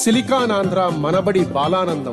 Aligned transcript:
సిలికానాంధ్ర 0.00 0.88
మనబడి 0.88 1.44
బాలానందం. 1.44 2.12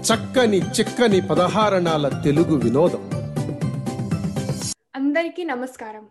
చక్కని 0.00 0.58
చిక్కని 0.58 1.20
పదహారణాల 1.20 2.08
తెలుగు 2.24 2.56
వినోదం. 2.56 3.10
అందరికీ 4.94 5.44
నమస్కారం. 5.44 6.08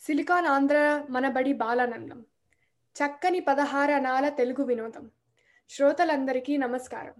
సిలికాన్ 0.00 0.46
ఆంధ్ర 0.46 1.02
మనబడి 1.10 1.52
బాలానందం. 1.52 2.24
చక్కని 2.96 3.40
పదహారణాల 3.40 4.28
తెలుగు 4.28 4.64
వినోదం. 4.64 5.10
శ్రోతలందరికీ 5.70 6.56
నమస్కారం. 6.56 7.12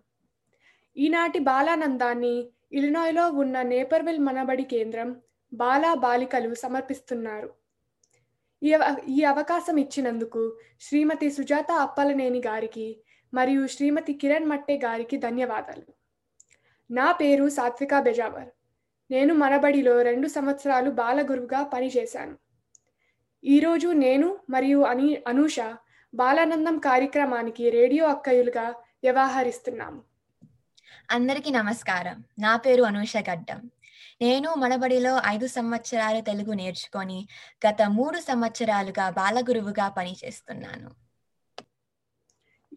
ఈనాటి 0.96 1.38
బాలానందాన్ని 1.38 2.48
ఇలినాయ్లో 2.72 3.30
ఉన్న 3.30 3.62
నేపర్విల్ 3.62 4.18
మనబడి 4.18 4.62
కేంద్రం 4.62 5.16
బాలా 5.52 5.94
బాలికలు 5.94 6.54
సమర్పిస్తున్నారు. 6.54 7.61
ఈ 8.62 8.78
ఈ 9.08 9.24
అవకాశం 9.24 9.76
ఇచ్చినందుకు 9.76 10.58
శ్రీమతి 10.80 11.30
సుజాత 11.30 11.72
అప్పలనేని 11.72 12.42
గారికి 12.46 13.00
మరియు 13.34 13.66
శ్రీమతి 13.66 14.14
కిరణ్ 14.14 14.46
మట్టే 14.46 14.76
గారికి 14.84 15.16
ధన్యవాదాలు. 15.16 15.92
నా 16.90 17.12
పేరు 17.12 17.48
సాత్విక 17.48 17.98
బెజావర్. 17.98 18.48
నేను 19.10 19.34
మనబడిలో 19.34 20.02
రెండు 20.02 20.28
సంవత్సరాలు 20.28 20.90
బాలగురువుగా 20.90 21.62
పనిచేశాను. 21.62 22.36
ఈరోజు 23.44 23.88
నేను 23.88 24.38
మరియు 24.50 24.80
అని 24.80 25.22
అనూష 25.28 25.56
బాలానందం 26.14 26.78
కార్యక్రమానికి 26.78 27.70
రేడియో 27.70 28.06
అక్కయులుగా 28.06 28.68
వ్యవహరిస్తున్నాము. 29.02 30.02
అందరికీ 31.10 31.50
నమస్కారం. 31.50 32.24
నా 32.38 32.56
పేరు 32.56 32.82
అనూష 32.82 33.16
గడ్డం. 33.16 33.70
నేను 34.22 34.54
మనబడిలో 34.54 35.22
ఐదు 35.26 35.46
సంవత్సరాలు 35.46 36.20
తెలుగు 36.20 36.52
నేర్చుకొని 36.52 37.28
గత 37.66 37.82
మూడు 37.88 38.18
సంవత్సరాలుగా 38.20 39.10
బాలగురువుగా 39.10 39.88
పనిచేస్తున్నాను. 39.88 40.90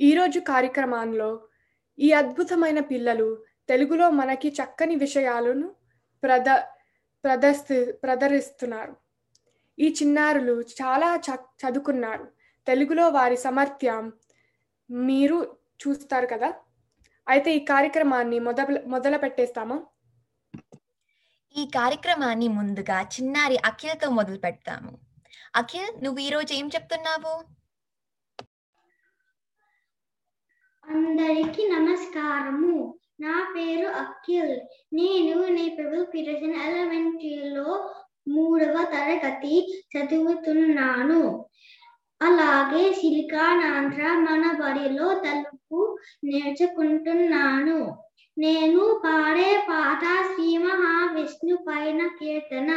ఈరోజు 0.02 0.40
కార్యక్రమంలో 0.40 1.30
ఈ 2.00 2.12
అద్భుతమైన 2.12 2.80
పిల్లలు 2.80 3.28
తెలుగులో 3.70 4.10
మనకి 4.10 4.50
చక్కని 4.50 4.96
విషయాలను 4.96 5.76
ప్రద 6.24 6.50
ప్రదర్శి 7.24 7.92
ప్రదర్శిస్తున్నారు 7.92 8.96
ఈ 9.80 9.96
చిన్నారులు 10.02 10.62
చాలా 10.62 11.16
చ 11.16 11.36
చదువుకున్నారు. 11.62 12.26
తెలుగులో 12.68 13.10
వారి 13.10 13.38
సమర్థ్యం 13.38 14.14
మీరు 14.90 15.38
చూస్తారు 15.82 16.28
కదా? 16.28 16.54
అయితే 17.30 17.56
ఈ 17.56 17.60
కార్యక్రమాన్ని 17.66 18.40
మొదలు 18.40 18.88
మొదలు 18.88 19.18
పెట్టేస్తామా 19.18 19.78
ఈ 21.58 21.66
కార్యక్రమాన్ని 21.66 22.48
ముందుగా 22.48 23.02
చిన్నారి 23.02 23.58
అఖిల్తో 23.58 24.10
మొదలు 24.10 24.38
పెడతాము. 24.38 24.98
అఖిల్ 25.56 26.04
నువ్వు 26.04 26.20
ఈరోజు 26.20 26.54
ఏం 26.54 26.68
చెప్తున్నావు? 26.68 27.44
అందరికీ 30.90 31.68
నమస్కారము. 31.68 33.00
నా 33.20 33.54
పేరు 33.58 33.88
అఖిల్. 33.88 34.60
నేను 34.94 35.48
నేపల్ 35.48 36.06
పిరజన్ 36.14 36.56
ఎలిమెంటరీలో 36.56 37.96
మూడవ 38.28 38.84
తరగతి 38.84 39.84
చదువుతున్నాను. 39.98 41.50
అలాగే 42.22 42.94
సిలికానాంధ్ర 42.94 44.04
మన 44.04 44.60
బడిలో 44.62 45.14
తలుపు 45.14 45.98
నేర్చుకుంటున్నాను. 46.24 48.05
నేను 48.38 49.02
పాడే 49.04 49.64
పాట 49.70 50.04
శ్రీ 50.30 50.58
మహావిష్ణు 50.58 51.56
పైన 51.68 52.08
కీర్తన. 52.08 52.72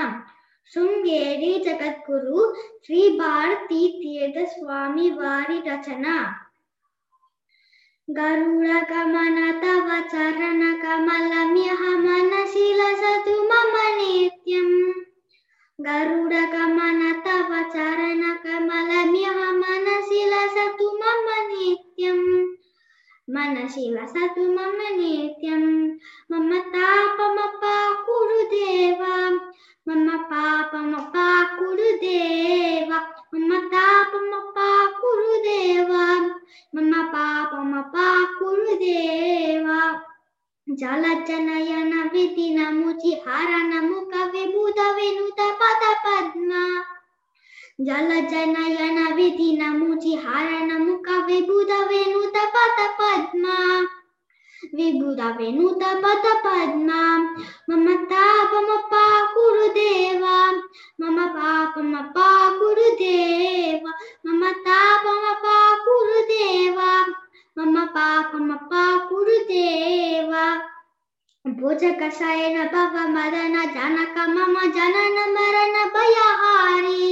శృంగేరి 0.72 1.52
జగద్గురు 1.64 2.40
శ్రీ 2.86 3.00
భారతీ 3.08 3.80
తీర్థ 4.00 4.44
స్వామి 4.44 5.10
వారి 5.10 5.58
రచన. 5.68 6.06
గరుడ 8.08 8.66
కమన 8.90 9.38
తవ 9.62 9.88
చరణ 10.12 10.62
కమలమ్యహ 10.82 11.80
మనసి 11.96 12.66
లసతు 12.74 13.36
మమ 13.50 13.74
నిత్యం 13.98 14.70
గరుడ 15.78 16.34
కమన 16.54 17.02
తవ 17.26 17.50
చరణ 17.74 18.22
కమలమ్యహ 18.44 19.38
మనసి 19.62 20.22
లసతు 20.30 20.88
మమ 21.00 21.26
నిత్యం 21.50 22.20
मनसि 23.34 23.82
वसतु 23.94 24.42
मम 24.52 24.78
नित्यं 24.98 25.64
मम 26.32 26.50
तापमपाकुरु 26.74 28.38
परुदेवा 28.42 29.14
मम 29.88 30.08
पापमपाकुरु 30.30 31.90
पा 32.04 32.98
मम 33.34 33.50
तापमपाकुरु 33.72 35.26
परुदेव 35.28 35.92
मम 36.74 36.92
पापमपाकुरु 37.12 38.64
कुरुदेवा 38.64 39.80
जल 40.66 41.04
जनयन 41.28 41.92
विधि 42.12 42.48
न 42.56 42.72
मुचिहार 42.74 43.50
नुध 43.72 44.14
विनुत 44.34 45.40
ಜಲ 47.78 48.12
ಜನಯನ 48.30 49.00
ವಿಧಿ 49.16 49.48
ನಮುಚಿ 49.56 50.12
ಹಾರಣ 50.14 50.70
ಮುಖ 50.78 51.08
ವಿಭುಧವೆನುತ 51.26 52.36
ಪದ 52.54 52.78
ಪದ್ಮ 52.98 53.44
ವಿಭುಧವೆನುತ 54.72 55.82
ಪದ 56.02 56.26
ಪದ್ಮ 56.44 56.90
ಮಮ 57.68 57.88
ತಾಪಮಪ 58.10 58.94
ಗುರುದೇವ 59.34 60.24
ಮಮ 61.00 61.18
ಪಾಪಮಪ 61.36 62.18
ಗುರುದೇವ 62.58 63.84
ಮಮ 64.26 64.44
ತಾಪಮಪ 64.64 65.46
ಗುರುದೇವ 65.86 66.78
ಮಮ 67.56 67.78
ಪಾಪಮಪ 67.94 68.72
ಗುರುದೇವ 69.08 70.34
ಭೋಜ 71.44 71.84
ಕಷಾಯನ 72.00 72.58
ಭವ 72.72 72.96
ಮದನ 73.08 73.56
ಜನಕ 73.74 74.18
ಮಮ 74.28 74.56
ಜನನ 74.74 75.18
ಮರಣ 75.34 75.76
ಭಯಹಾರಿ 75.92 77.02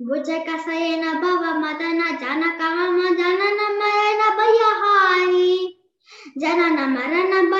Bujaka 0.00 0.56
sayena 0.64 1.20
baba 1.20 1.60
madana 1.60 2.16
jana 2.20 2.56
kama 2.58 2.88
madana 2.90 3.48
namaya 3.58 4.10
nabaya 4.20 4.70
hai. 4.80 5.76
Jana 6.40 6.66
namarana 6.72 7.50
baya. 7.50 7.59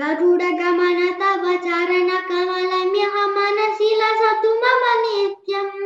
गरुडगमनतवचरणकमलं 0.00 2.88
यः 2.96 3.14
मनसि 3.34 3.86
लसतु 4.00 4.50
मम 4.62 4.82
नित्यम् 5.02 5.78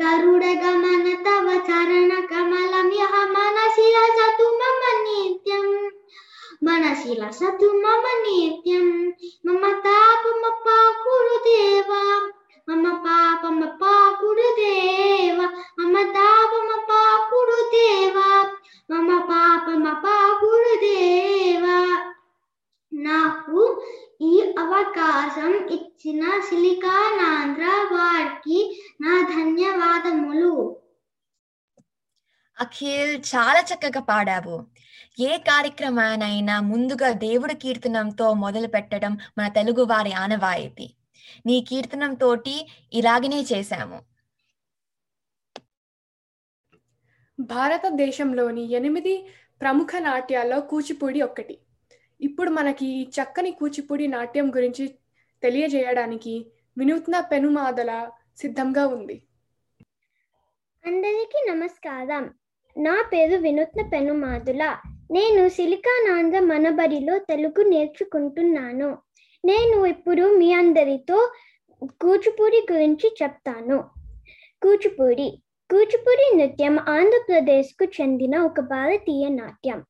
गरुडगमन 0.00 1.04
तव 1.26 1.46
चरणकमलं 1.68 2.88
यः 2.98 3.14
मनसि 3.34 3.86
लसतु 3.96 4.46
मम 4.62 4.80
नित्यम् 5.04 5.68
मनसि 6.68 7.12
लसतु 7.20 7.68
मम 7.84 8.04
नित्यं 8.24 8.88
मम 9.46 9.62
तापमपाकुरु 9.86 11.36
देव 11.46 11.90
मम 12.68 12.84
पापमपाकुरु 13.04 14.48
देव 14.58 15.38
मम 15.80 15.94
तापमपाकुरु 16.16 17.60
देव 17.76 18.16
मम 18.90 19.08
पापमपाकुरु 19.30 20.74
देव 20.86 21.64
నాకు 22.92 23.86
ఈ 24.20 24.54
అవకాశం 24.58 25.66
ఇచ్చిన 25.66 26.40
సిలికానాంధ్ర 26.40 27.64
వారికి 27.64 28.82
నా 29.00 29.28
ధన్యవాదములు. 29.30 30.80
అఖిల్ 32.60 33.22
చాలా 33.34 33.60
చక్కగా 33.60 34.00
పాడావు. 34.00 34.66
ఏ 35.18 35.38
కార్యక్రమానైనా 35.38 36.60
ముందుగా 36.60 37.12
దేవుడి 37.12 37.54
కీర్తనంతో 37.54 38.32
మొదలు 38.32 38.66
పెట్టడం 38.66 39.18
మన 39.38 39.48
తెలుగు 39.48 39.82
వారి 39.82 40.12
ఆనవాయితీ. 40.12 40.94
నీ 41.46 41.66
కీర్తనం 41.68 42.14
తోటి 42.14 42.68
ఇలాగనే 42.92 43.42
చేశాము. 43.52 44.02
భారతదేశంలోని 47.40 48.72
ఎనిమిది 48.72 49.28
ప్రముఖ 49.60 49.88
నాట్యాల్లో 49.98 50.60
కూచిపూడి 50.60 51.22
ఒక్కటి. 51.22 51.58
ఇప్పుడు 52.22 52.50
మనకి 52.50 52.86
ఈ 52.86 53.08
చక్కని 53.08 53.50
కూచిపూడి 53.50 54.06
నాట్యం 54.06 54.54
గురించి 54.56 54.94
తెలియజేయడానికి 55.42 56.46
వినూత్న 56.78 57.20
పెనుమాదల 57.20 58.10
సిద్ధంగా 58.36 58.86
ఉంది. 58.86 59.22
అందరికీ 60.86 61.50
నమస్కారం. 61.50 62.34
నా 62.78 63.04
పేరు 63.12 63.36
వినూత్న 63.36 63.82
పెనుమాదుల. 63.82 64.76
నేను 65.10 65.48
సిలికానాంధ్ర 65.48 66.38
మనబడిలో 66.38 67.18
తెలుగు 67.18 67.62
నేర్చుకుంటున్నాను. 67.62 68.98
నేను 69.44 69.86
ఇప్పుడు 69.86 70.36
మీ 70.36 70.52
అందరితో 70.52 71.32
కూచిపూడి 71.86 72.66
గురించి 72.72 73.16
చెప్తాను. 73.22 73.76
కూచిపూడి. 74.62 75.42
కూచిపూడి 75.70 76.36
నృత్యం 76.36 76.78
ఆంధ్రప్రదేశ్కు 76.78 77.84
చెందిన 77.84 78.38
ఒక 78.38 78.60
భారతీయ 78.60 79.28
నాట్యం. 79.28 79.84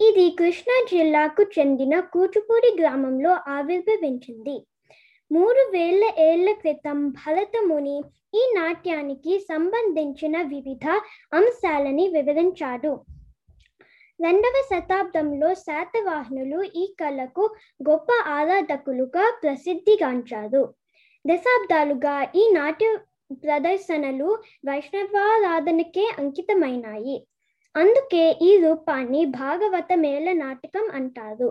ఇది 0.00 0.24
కృష్ణా 0.30 0.74
జిల్లాకు 0.90 1.42
చెందిన 1.42 2.00
కూచిపూడి 2.00 2.70
గ్రామంలో 2.80 3.30
ఆవిర్భవించింది. 3.48 4.56
మూడు 5.30 5.62
వేల 5.70 6.04
ఏళ్ళ 6.18 6.52
క్రితం 6.52 6.98
భరతముని 7.08 7.96
ఈ 8.34 8.42
నాట్యానికి 8.56 9.38
సంబంధించిన 9.38 10.36
వివిధ 10.42 10.86
అంశాలని 11.32 12.08
వివరించాడు. 12.08 12.92
రెండవ 14.20 14.56
శతాబ్దంలో 14.70 15.54
శాతవాహనులు 15.54 16.60
ఈ 16.82 16.84
కళకు 17.00 17.44
గొప్ప 17.88 18.08
ఆరాధకులుగా 18.28 19.24
ప్రసిద్ధిగాంచారు. 19.42 20.62
దశాబ్దాలుగా 21.24 22.16
ఈ 22.36 22.44
నాట్య 22.52 22.88
ప్రదర్శనలు 23.44 24.28
వైష్ణవారాధనకే 24.68 26.06
అంకితమైనాయి. 26.18 27.16
అందుకే 27.74 28.24
ఈ 28.42 28.50
రూపాన్ని 28.56 29.24
భాగవత 29.24 29.90
మేళ 29.94 30.32
నాటకం 30.32 30.86
అంటారు. 30.90 31.48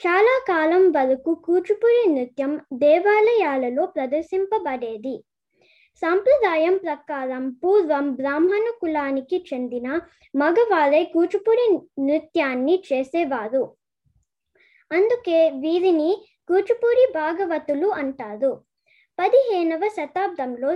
చాలా 0.00 0.34
కాలం 0.48 0.82
వరకు 0.90 1.34
కూచిపూడి 1.46 2.02
నృత్యం 2.10 2.52
దేవాలయాలలో 2.72 3.86
ప్రదర్శింపబడేది. 3.86 5.14
సాంప్రదాయం 6.02 6.76
ప్రకారం 6.78 7.50
పూర్వం 7.50 8.06
బ్రాహ్మణ 8.14 8.66
కులానికి 8.80 9.44
చెందిన 9.48 9.88
మగవారే 10.34 11.02
కూచిపూడి 11.04 11.66
నృత్యాన్ని 12.06 12.82
చేసేవారు. 12.92 13.62
అందుకే 14.90 15.50
వీరిని 15.50 16.10
కూచిపూడి 16.48 17.04
భాగవతులు 17.14 17.88
అంటారు. 18.02 18.52
పదిహేనవ 19.18 19.82
శతాబ్దంలో 19.88 20.70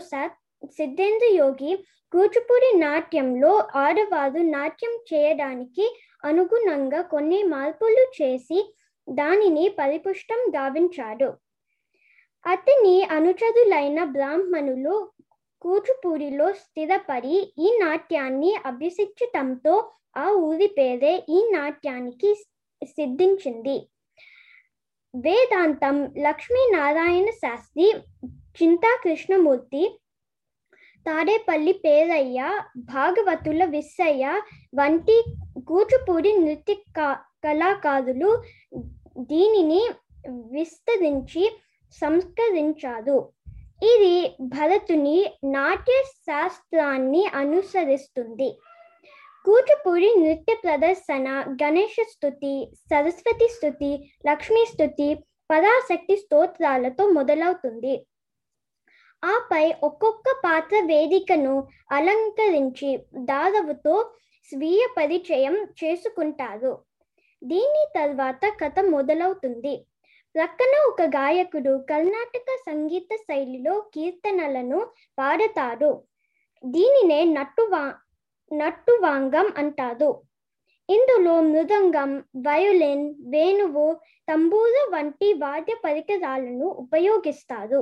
సిద్ధేంద్ర 0.78 1.26
యోగి 1.36 1.72
కూచిపూడి 2.14 2.68
నాట్యంలో 2.78 3.52
ఆడవారు 3.75 4.40
నాట్యం 4.47 4.92
చేయడానికి 5.12 5.87
అనుగుణంగా 6.25 7.00
కొన్ని 7.02 7.42
మార్పులు 7.42 8.04
చేసి 8.18 8.59
దానిని 9.09 9.64
పరిపుష్టం 9.78 10.40
గావించాడు. 10.56 11.28
అతని 12.44 13.02
అనుచరులైన 13.02 14.04
బ్రాహ్మణులు 14.04 14.94
కూచిపూడిలో 15.64 16.52
స్థిరపడి 16.52 17.37
ఈ 17.59 17.68
నాట్యాన్ని 17.83 18.52
అభ్యసించటంతో 18.66 19.75
ఆ 20.16 20.26
ఊరి 20.30 20.66
పేరే 20.66 21.14
ఈ 21.28 21.40
నాట్యానికి 21.50 22.30
సిద్ధించింది. 22.83 23.76
వేదాంతం 25.14 25.97
లక్ష్మీనారాయణ 26.18 27.30
శాస్త్రి 27.42 27.88
చింతా 28.59 28.90
కృష్ణమూర్తి 29.04 29.83
తాడేపల్లి 31.06 31.73
పేరయ్య 31.84 32.40
భాగవతుల 32.76 33.64
విస్సయ్య 33.64 34.26
వంటి 34.75 35.16
కూచిపూడి 35.68 36.32
నృత్య 36.38 36.75
కళాకారులు 37.44 38.30
దీనిని 39.30 39.82
విస్తరించి 40.52 41.44
సంస్కరించారు. 42.00 43.18
ఇది 43.92 44.14
భరతుని 44.54 45.18
నాట్య 45.44 45.96
శాస్త్రాన్ని 46.28 47.23
అనుసరిస్తుంది. 47.40 48.49
కూచిపూడి 49.44 50.08
నృత్య 50.23 50.54
ప్రదర్శన 50.64 51.28
గణేష 51.62 51.96
స్థుతి 52.12 52.54
సరస్వతి 52.90 53.49
స్థుతి 53.49 53.92
లక్ష్మీ 54.26 54.64
స్థుతి 54.64 55.08
పరాశక్తి 55.50 56.16
స్తోత్రాలతో 56.16 57.06
మొదలవుతుంది. 57.08 57.94
ఆపై 59.24 59.64
ఒక్కొక్క 59.82 60.28
పాత్ర 60.44 60.76
వేదికను 60.86 61.54
అలంకరించి 61.92 62.90
దాదాపుతో 63.24 63.94
స్వీయ 64.52 64.82
పరిచయం 64.96 65.56
చేసుకుంటారు. 65.80 66.72
దీని 67.42 67.82
తర్వాత 67.94 68.40
కథ 68.60 68.78
మొదలవుతుంది. 68.90 69.74
ప్రక్కన 70.34 70.74
ఒక 70.88 71.02
గాయకుడు 71.02 71.72
కర్ణాటక 71.90 72.48
సంగీత 72.68 73.10
శైలిలో 73.16 73.74
కీర్తనలను 73.94 74.80
పాడతాడు. 75.18 75.90
దీనినే 76.64 77.24
నట్టువా 77.36 77.82
నట్టువాంగం 78.50 79.52
అంటారు. 79.56 80.10
ఇందులో 80.88 81.40
మృదంగం 81.40 82.10
వయోలిన్ 82.46 83.06
వేణువు 83.32 83.84
తంబూరు 84.28 84.82
వంటి 84.94 85.28
వాద్య 85.34 85.74
పరికరాలను 85.84 86.66
ఉపయోగిస్తారు. 86.84 87.80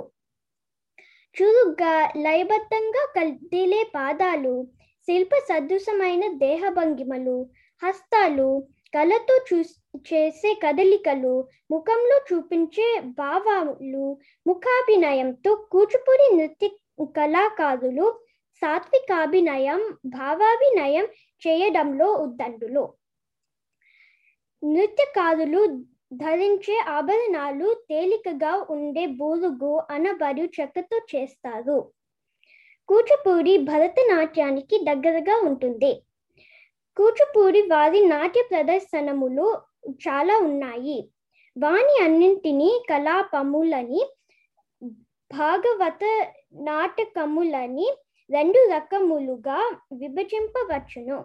చురుగ్గా 1.37 1.93
లయబద్ధంగా 2.17 3.05
కదిలే 3.17 3.83
పాదాలు 3.95 4.55
శిల్ప 5.09 5.35
సదృశమైన 5.49 6.33
దేహభంగిమలు 6.37 7.37
హస్తాలు 7.83 8.49
కళతో 8.95 9.45
చూ 9.49 9.59
చేసే 10.09 10.55
కదలికలు 10.55 11.35
ముఖంలో 11.71 12.17
చూపించే 12.29 12.89
భావాలు 13.19 14.05
ముఖాభినయంతో 14.47 15.55
కూచిపూడి 15.73 16.37
నృత్య 16.37 16.69
కళాకారులు 17.17 18.07
సాత్వికాభినయం 18.63 19.81
భావాభినయం 20.07 21.07
చేయడంలో 21.43 22.09
ఉద్దండులు. 22.25 22.85
నృత్యకారులు 24.63 25.61
ధరించే 26.13 26.79
ఆభరణాలు 26.89 27.75
తేలికగా 27.89 28.67
ఉండే 28.71 29.07
బోలుగు 29.07 29.79
అనబడు 29.91 30.43
చెక్కతో 30.61 31.01
చేస్తారు. 31.17 31.93
కూచిపూడి 32.89 33.59
భరతనాట్యానికి 33.59 34.79
దగ్గరగా 34.85 35.37
ఉంటుంది. 35.49 36.03
కూచిపూడి 36.97 37.63
వారి 37.63 38.07
నాట్య 38.07 38.43
ప్రదర్శనములు 38.51 39.47
చాలా 39.89 40.39
ఉన్నాయి. 40.39 41.09
వాని 41.57 42.05
అన్నింటినీ 42.05 42.83
కళాపములని 42.91 44.03
భాగవత 45.31 46.05
నాటకములని 46.55 47.89
రెండు 48.31 48.69
రకములుగా 48.73 49.59
విభజింపవచ్చును. 49.93 51.25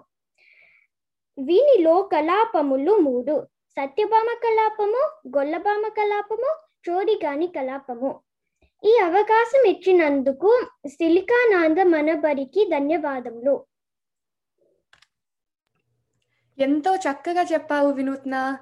వీనిలో 1.38 2.02
కలాపములు 2.02 2.94
మూడు. 2.98 3.36
సత్యభామ 3.78 4.28
కలాపము 4.44 5.02
గొల్లభామ 5.38 5.88
కలాపము 5.88 6.56
చోడిగాని 6.90 7.48
కలాపము. 7.48 8.20
ఈ 8.84 8.98
అవకాశం 9.04 9.70
ఇచ్చినందుకు 9.70 10.66
సిలికానాంద 10.88 11.78
మనబడికి 11.78 12.70
ధన్యవాదములు. 12.74 13.66
ఎంతో 16.60 16.96
చక్కగా 16.96 17.42
చెప్పావు 17.42 17.92
వినూత్న. 17.92 18.58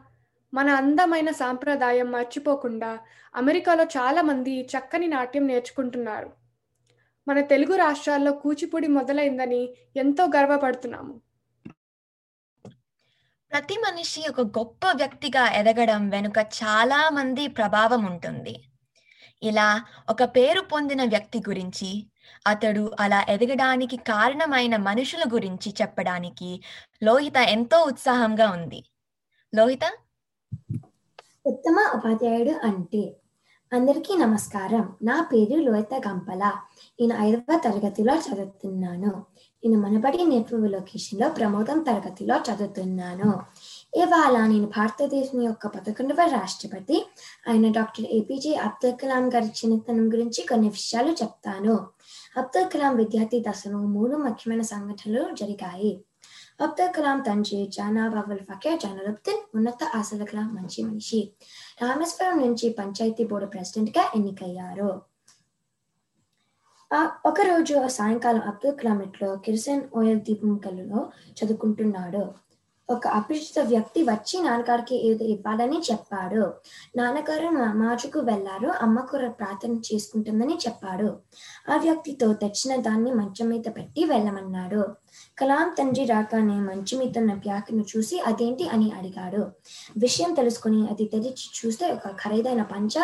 మన 0.53 0.69
అందమైన 0.69 1.31
సాంప్రదాయం 1.31 2.11
మర్చిపోకుండా 2.11 2.99
అమెరికాలో 3.35 3.83
చాలా 3.83 4.21
మంది 4.21 4.61
చక్కని 4.61 5.07
నాట్యం 5.07 5.47
నేర్చుకుంటున్నారు. 5.47 6.31
మన 7.27 7.41
తెలుగు 7.41 7.75
రాష్ట్రాల్లో 7.75 8.31
కూచిపూడి 8.31 8.87
మొదలైందని 8.87 9.75
ఎంతో 9.95 10.25
గర్వపడుతున్నాము. 10.25 11.24
ప్రతి 13.55 13.75
మనిషి 13.75 14.25
ఒక 14.29 14.41
గొప్ప 14.41 14.87
వ్యక్తిగా 14.95 15.51
ఎదగడం 15.51 16.09
వెనుక 16.09 16.37
చాలా 16.37 17.09
మంది 17.09 17.47
ప్రభావం 17.47 18.05
ఉంటుంది. 18.05 18.63
ఇలా 19.43 19.85
ఒక 20.09 20.23
పేరు 20.23 20.61
పొందిన 20.61 21.03
వ్యక్తి 21.03 21.39
గురించి 21.39 22.07
అతడు 22.47 22.91
అలా 22.99 23.25
ఎదగడానికి 23.29 23.97
కారణమైన 23.97 24.75
మనుషుల 24.75 25.23
గురించి 25.33 25.73
చెప్పడానికి 25.81 26.61
లోహిత 27.03 27.37
ఎంతో 27.37 27.83
ఉత్సాహంగా 27.83 28.49
ఉంది. 28.49 28.83
లోహిత? 29.55 29.97
ఉత్తమ 31.47 31.91
ఉపాధ్యాయుడు 31.95 32.67
అంటే 32.67 33.15
అందరికీ 33.73 34.17
నమస్కారం. 34.17 34.95
నా 35.03 35.29
పేరు 35.33 35.59
లోహిత 35.59 36.07
గంపల. 36.07 36.53
నేను 37.01 37.15
ఐదవ 37.17 37.59
తరగతిలో 37.65 38.15
చదువుతున్నాను. 38.15 39.25
నేను 39.65 39.81
మనబడి 39.81 40.25
నేర్పు 40.25 40.55
లొకేషన్లో 40.55 41.29
ప్రమోదం 41.29 41.79
తరగతిలో 41.83 42.35
చదువుతున్నాను. 42.35 43.29
ఇవాళ 43.95 44.45
నేను 44.45 44.67
భారతదేశం 44.67 45.41
యొక్క 45.41 45.67
పదకొండవ 45.67 46.25
రాష్ట్రపతి 46.25 47.05
ఆయన 47.49 47.71
డాక్టర్ 47.71 48.05
ఏపీజే 48.05 48.53
అబ్దుల్ 48.55 48.93
కలాం 48.93 49.29
గారి 49.29 49.45
చిన్నతనం 49.45 50.07
గురించి 50.13 50.45
కొన్ని 50.47 50.69
విషయాలు 50.69 51.11
చెప్తాను. 51.11 51.75
అబ్దుల్ 52.37 52.69
కలాం 52.73 52.95
విద్యార్థి 52.95 53.43
దశలో 53.49 53.77
మూడు 53.77 54.17
ముఖ్యమైన 54.17 54.61
సంఘటనలు 54.61 55.35
జరిగాయి. 55.35 56.03
అబ్దుల్ 56.61 56.93
కలాం 56.97 57.19
తండ్రి 57.19 57.69
జానా 57.73 58.09
బాబుల్ 58.09 58.39
ఫకీర్ 58.39 58.79
జైనులుద్దీన్ 58.79 59.43
ఉన్నత 59.55 59.83
ఆశల 59.95 60.23
కలాం 60.23 60.55
మంచి 60.55 60.83
మనిషి. 60.83 61.31
రామేశ్వరం 61.81 62.39
నుంచి 62.39 62.69
పంచాయతీ 62.69 63.23
బోర్డు 63.23 63.47
ప్రెసిడెంట్గా 63.47 64.05
ఎన్నికయ్యారు. 64.15 65.14
ఒకరోజు 67.25 67.75
సాయంకాలం 67.87 68.41
అబ్దుల్ 68.41 68.75
కలాం 68.79 68.99
ఇంట్లో 69.01 69.29
కిరసన్ 69.35 69.81
ఓయల్ 69.95 70.19
దీపం 70.21 70.57
కళ్ళలో 70.57 70.99
చదువుకుంటున్నాడు. 71.37 72.21
ఒక 72.89 73.07
అపరిచిత 73.07 73.59
వ్యక్తి 73.59 74.03
వచ్చి 74.03 74.35
నాన్నగారికి 74.43 74.95
ఏదో 75.07 75.25
ఇవ్వాలని 75.25 75.79
చెప్పాడు. 75.91 76.43
నాన్నగారు 76.97 77.49
మాజుకు 77.75 78.19
వెళ్ళారు 78.19 78.69
అమ్మ 78.85 78.99
కూర 78.99 79.27
ప్రార్థన 79.29 79.79
చేసుకుంటుందని 79.87 80.57
చెప్పాడు. 80.67 81.09
ఆ 81.69 81.77
వ్యక్తితో 81.77 82.33
తెచ్చిన 82.33 82.75
దాన్ని 82.81 83.11
మంచం 83.11 83.49
మీద 83.49 83.67
పెట్టి 83.77 84.03
వెళ్ళమన్నాడు. 84.03 84.83
కలాం 85.37 85.69
తండ్రి 85.79 86.05
రాగానే 86.05 86.57
మంచం 86.69 86.99
మీద 86.99 87.17
ఉన్న 87.17 87.33
ప్యాక్ను 87.33 87.85
చూసి 87.95 88.19
అదేంటి 88.19 88.67
అని 88.67 88.91
అడిగాడు. 88.91 89.43
విషయం 89.97 90.33
తెలుసుకుని 90.33 90.87
అది 90.91 91.05
తెరిచి 91.05 91.47
చూస్తే 91.57 91.87
ఒక 91.91 92.11
ఖరీదైన 92.23 92.61
పంచ 92.61 92.95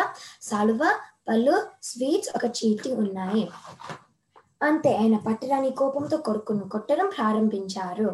సాలువ 0.42 0.84
పళ్ళు 1.28 1.54
స్వీట్స్ 1.82 2.30
ఒక 2.36 2.44
చీటి 2.58 2.92
ఉన్నాయి. 2.92 3.48
అంతే 4.62 4.96
ఆయన 4.96 5.16
పట్టరాని 5.16 5.70
కోపంతో 5.70 6.16
కొడుకును 6.16 6.68
కొట్టడం 6.68 7.10
ప్రారంభించారు. 7.18 8.08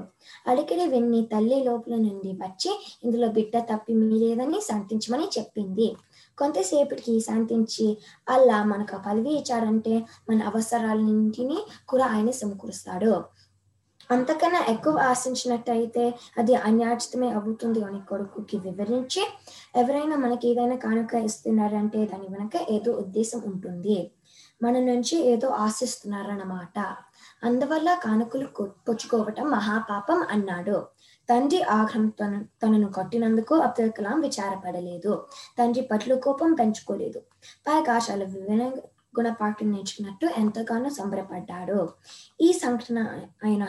అడిగిడి 0.47 0.87
విన్ని 0.87 1.21
తల్లి 1.33 1.65
లోపల 1.65 1.95
నుండి 1.97 2.33
వచ్చి 2.33 2.71
ఇందులో 3.05 3.29
బిడ్డ 3.29 3.59
తప్పి 3.59 3.95
మీరేదని 3.95 4.61
శాంతించమని 4.61 5.29
చెప్పింది. 5.39 5.97
కొంతసేపటికి 6.39 7.21
శాంతించి 7.21 7.99
అల్లా 8.29 8.65
మనకు 8.65 8.97
పదవి 9.07 9.33
ఇచ్చాడంటే 9.39 9.95
మన 10.31 10.43
అవసరాలన్నింటినీ 10.43 11.59
కూడా 11.89 12.07
ఆయన 12.07 12.31
సమకూరుస్తాడు. 12.31 13.13
అంతకన్నా 14.11 14.65
ఎక్కువ 14.69 14.99
ఆశించినట్టయితే 14.99 16.15
అది 16.39 16.55
అన్యాచితమే 16.55 17.31
అవుతుంది 17.31 17.85
అని 17.85 18.01
కొడుకుకి 18.09 18.59
వివరించి 18.59 19.27
ఎవరైనా 19.77 20.17
మనకి 20.17 20.51
ఏదైనా 20.51 20.77
కానుక 20.77 21.15
ఇస్తున్నారంటే 21.15 22.05
దాని 22.05 22.27
వెనక 22.29 22.71
ఏదో 22.71 22.93
ఉద్దేశం 22.93 23.43
ఉంటుంది. 23.47 24.11
మన 24.63 24.73
నుంచి 24.73 25.27
ఏదో 25.27 25.49
ఆశిస్తున్నారన్నమాట. 25.49 26.79
అందువల్ల 27.45 27.95
కానుకలు 28.05 28.47
కొ- 28.47 28.89
పుచ్చుకోవటం 28.89 29.51
మహాపాపం 29.51 30.27
అన్నాడు. 30.31 30.87
తండ్రి 31.31 31.63
ఆగ్రహం 31.63 32.09
తన 32.09 32.45
తనను 32.63 32.93
కొట్టినందుకు 32.93 33.55
అబ్దుల్ 33.55 33.91
కలాం 33.91 34.21
విచారపడలేదు. 34.21 35.27
తండ్రి 35.59 35.83
పట్ల 35.83 36.15
కోపం 36.15 36.55
పెంచుకోలేదు. 36.55 37.21
పైగా 37.69 37.99
చాలా 37.99 38.25
వివరంగా 38.25 38.73
గుణపాఠం 39.19 39.71
నేర్చుకున్నట్టు 39.71 40.27
ఎంతగానో 40.27 40.91
సంబరపడ్డాడు. 40.91 41.89
ఈ 42.41 42.53
సంఘటన 42.53 42.99
ఆయన 43.45 43.65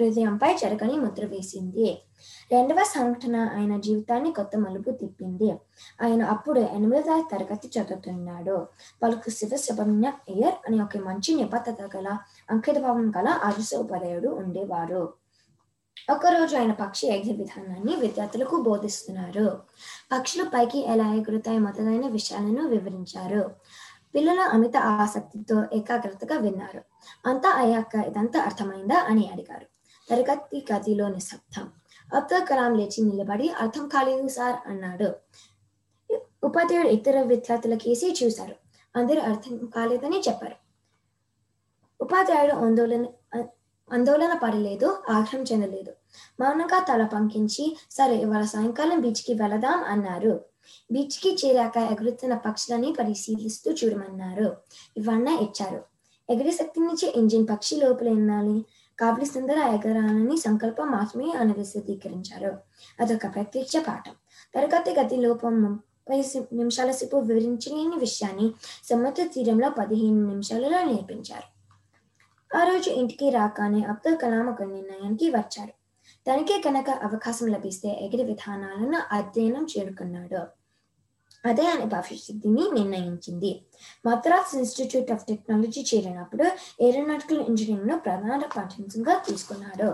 హృదయంపై 0.00 0.54
చెరగని 0.54 0.96
ముద్ర 0.96 1.26
వేసింది. 1.26 2.02
రెండవ 2.52 2.76
సంఘటన 2.82 3.36
ఆయన 3.36 3.80
జీవితాన్ని 3.80 4.32
కొత్త 4.32 4.56
మలుపు 4.56 4.90
తిప్పింది. 4.90 5.52
ఆయన 6.02 6.22
అప్పుడు 6.22 6.60
ఎనిమిదవ 6.60 7.28
తరగతి 7.32 7.70
చదువుతున్నాడు. 7.78 8.66
పలుకు 9.02 9.30
శివ 9.30 9.56
సుబ్రహ్మణ్య 9.56 10.08
అయ్యర్ 10.08 10.54
అనే 10.66 10.82
ఒక 10.82 10.96
మంచి 10.96 11.34
నిబద్ధత 11.34 11.96
గల 11.96 12.18
అంకితభావం 12.50 13.10
గల 13.10 13.28
ఆదర్శ 13.28 13.74
ఉపాధ్యాయుడు 13.74 14.28
ఉండేవారు. 14.28 15.12
ఒకరోజు 16.10 16.56
ఆయన 16.56 16.72
పక్షి 16.72 17.06
ఎగిరే 17.06 17.32
విధానాన్ని 17.32 17.96
విద్యార్థులకు 17.96 18.62
బోధిస్తున్నారు. 18.62 19.60
పక్షులు 20.12 20.44
పైకి 20.44 20.86
ఎలా 20.86 21.14
ఎగురుతాయి 21.14 21.58
మొదలైన 21.58 22.06
విషయాలను 22.06 22.68
వివరించారు. 22.68 23.50
పిల్లలు 24.14 24.40
అమిత 24.40 24.76
ఆసక్తితో 24.76 25.64
ఏకాగ్రతగా 25.72 26.38
విన్నారు. 26.38 26.82
అంతా 27.26 27.50
అయ్యాక 27.50 27.94
ఇదంతా 27.94 28.40
అర్థమైందా 28.40 28.94
అని 28.94 29.30
అడిగారు. 29.32 29.66
తరగతి 30.08 30.66
గదిలో 30.72 31.08
నిశ్శబ్దం 31.08 31.72
అబ్దుల్ 32.14 32.46
కలాం 32.46 32.74
లేచి 32.74 33.04
నిలబడి 33.04 33.48
అర్థం 33.48 33.88
కాలేదు 33.88 34.28
సార్ 34.28 34.56
అన్నాడు. 34.66 35.08
ఉపాధ్యాయుడు 36.44 36.88
ఇతర 36.88 37.22
విద్యార్థులకేసి 37.22 38.14
చూశారు. 38.24 38.54
అందరూ 38.96 39.20
అర్థం 39.20 39.66
కాలేదని 39.66 40.20
చెప్పారు. 40.20 40.56
ఉపాధ్యాయుడు 42.00 42.52
ఆందోళన 42.52 43.06
ఆందోళన 43.92 44.38
పడలేదు 44.42 45.02
ఆగ్రహం 45.10 45.42
చెందలేదు. 45.42 45.92
మౌనంగా 46.40 46.84
తల 46.84 47.04
పంకించి 47.04 47.76
సరే 47.90 48.16
ఇవాళ 48.16 48.44
సాయంకాలం 48.44 49.00
బీచ్కి 49.00 49.34
వెళదాం 49.34 49.84
అన్నారు. 49.84 50.51
బీచ్కి 50.92 51.36
చేరాక 51.44 51.76
ఎగురుతున్న 51.76 52.34
పక్షులని 52.34 52.94
పరిశీలిస్తూ 52.98 53.72
చూడమన్నారు. 53.72 54.56
ఇవన్నీ 54.96 55.34
ఇచ్చారు 55.36 55.84
ఎగిరే 56.30 56.50
శక్తినిచ్చే 56.50 57.12
ఇంజిన్ 57.16 57.46
పక్షి 57.50 57.76
లోపల 57.76 58.08
ఎన్నాలి? 58.08 58.64
కాపులి 58.98 59.26
సుందర 59.26 59.58
ఎగరాలని 59.58 60.36
సంకల్పం 60.36 60.90
మాత్రమే 60.90 61.30
అని 61.30 61.52
విశదీకరించారు 61.52 62.58
అదొక 63.00 63.34
ప్రత్యక్ష 63.34 63.76
పాఠం. 63.76 64.14
తరగతి 64.54 65.00
గతి 65.00 65.16
లోపం 65.16 65.62
ముప్పై 65.62 66.24
నిమిషాల 66.52 66.90
సేపు 66.90 67.16
వివరించలేని 67.16 67.96
విషయాన్ని 67.98 68.52
సముద్ర 68.90 69.26
తీరంలో 69.26 69.70
పదిహేను 69.70 70.28
నిమిషాలలో 70.28 70.84
నేర్పించారు. 70.84 71.48
ఆ 72.56 72.62
రోజు 72.64 72.90
ఇంటికి 72.90 73.30
రాగానే 73.30 73.82
అబ్దుల్ 73.82 74.16
కలాం 74.16 74.48
ఒక 74.48 74.62
నిర్ణయానికి 74.62 75.30
వచ్చారు. 75.30 75.81
తనకే 76.26 76.58
కనుక 76.58 76.90
అవకాశం 76.90 77.46
లభిస్తే 77.46 77.88
ఎగిరి 77.88 78.24
విధానాలను 78.24 78.98
అధ్యయనం 79.10 79.66
చేరుకున్నాడు. 79.72 80.42
అదే 81.44 81.66
అనే 81.66 81.84
భవిష్యత్తుని 81.84 82.64
నిర్ణయించింది. 82.72 83.66
మద్రాస్ 84.06 84.56
ఇన్స్టిట్యూట్ 84.56 85.12
ఆఫ్ 85.12 85.26
టెక్నాలజీ 85.26 85.84
చేరినప్పుడు 85.94 86.44
ఏరోనాటికల్ 86.80 87.40
ఇంజనీరింగ్ను 87.40 87.98
ప్రధాన 87.98 88.42
పాఠ్యాంశంగా 88.56 89.14
తీసుకున్నాడు. 89.28 89.90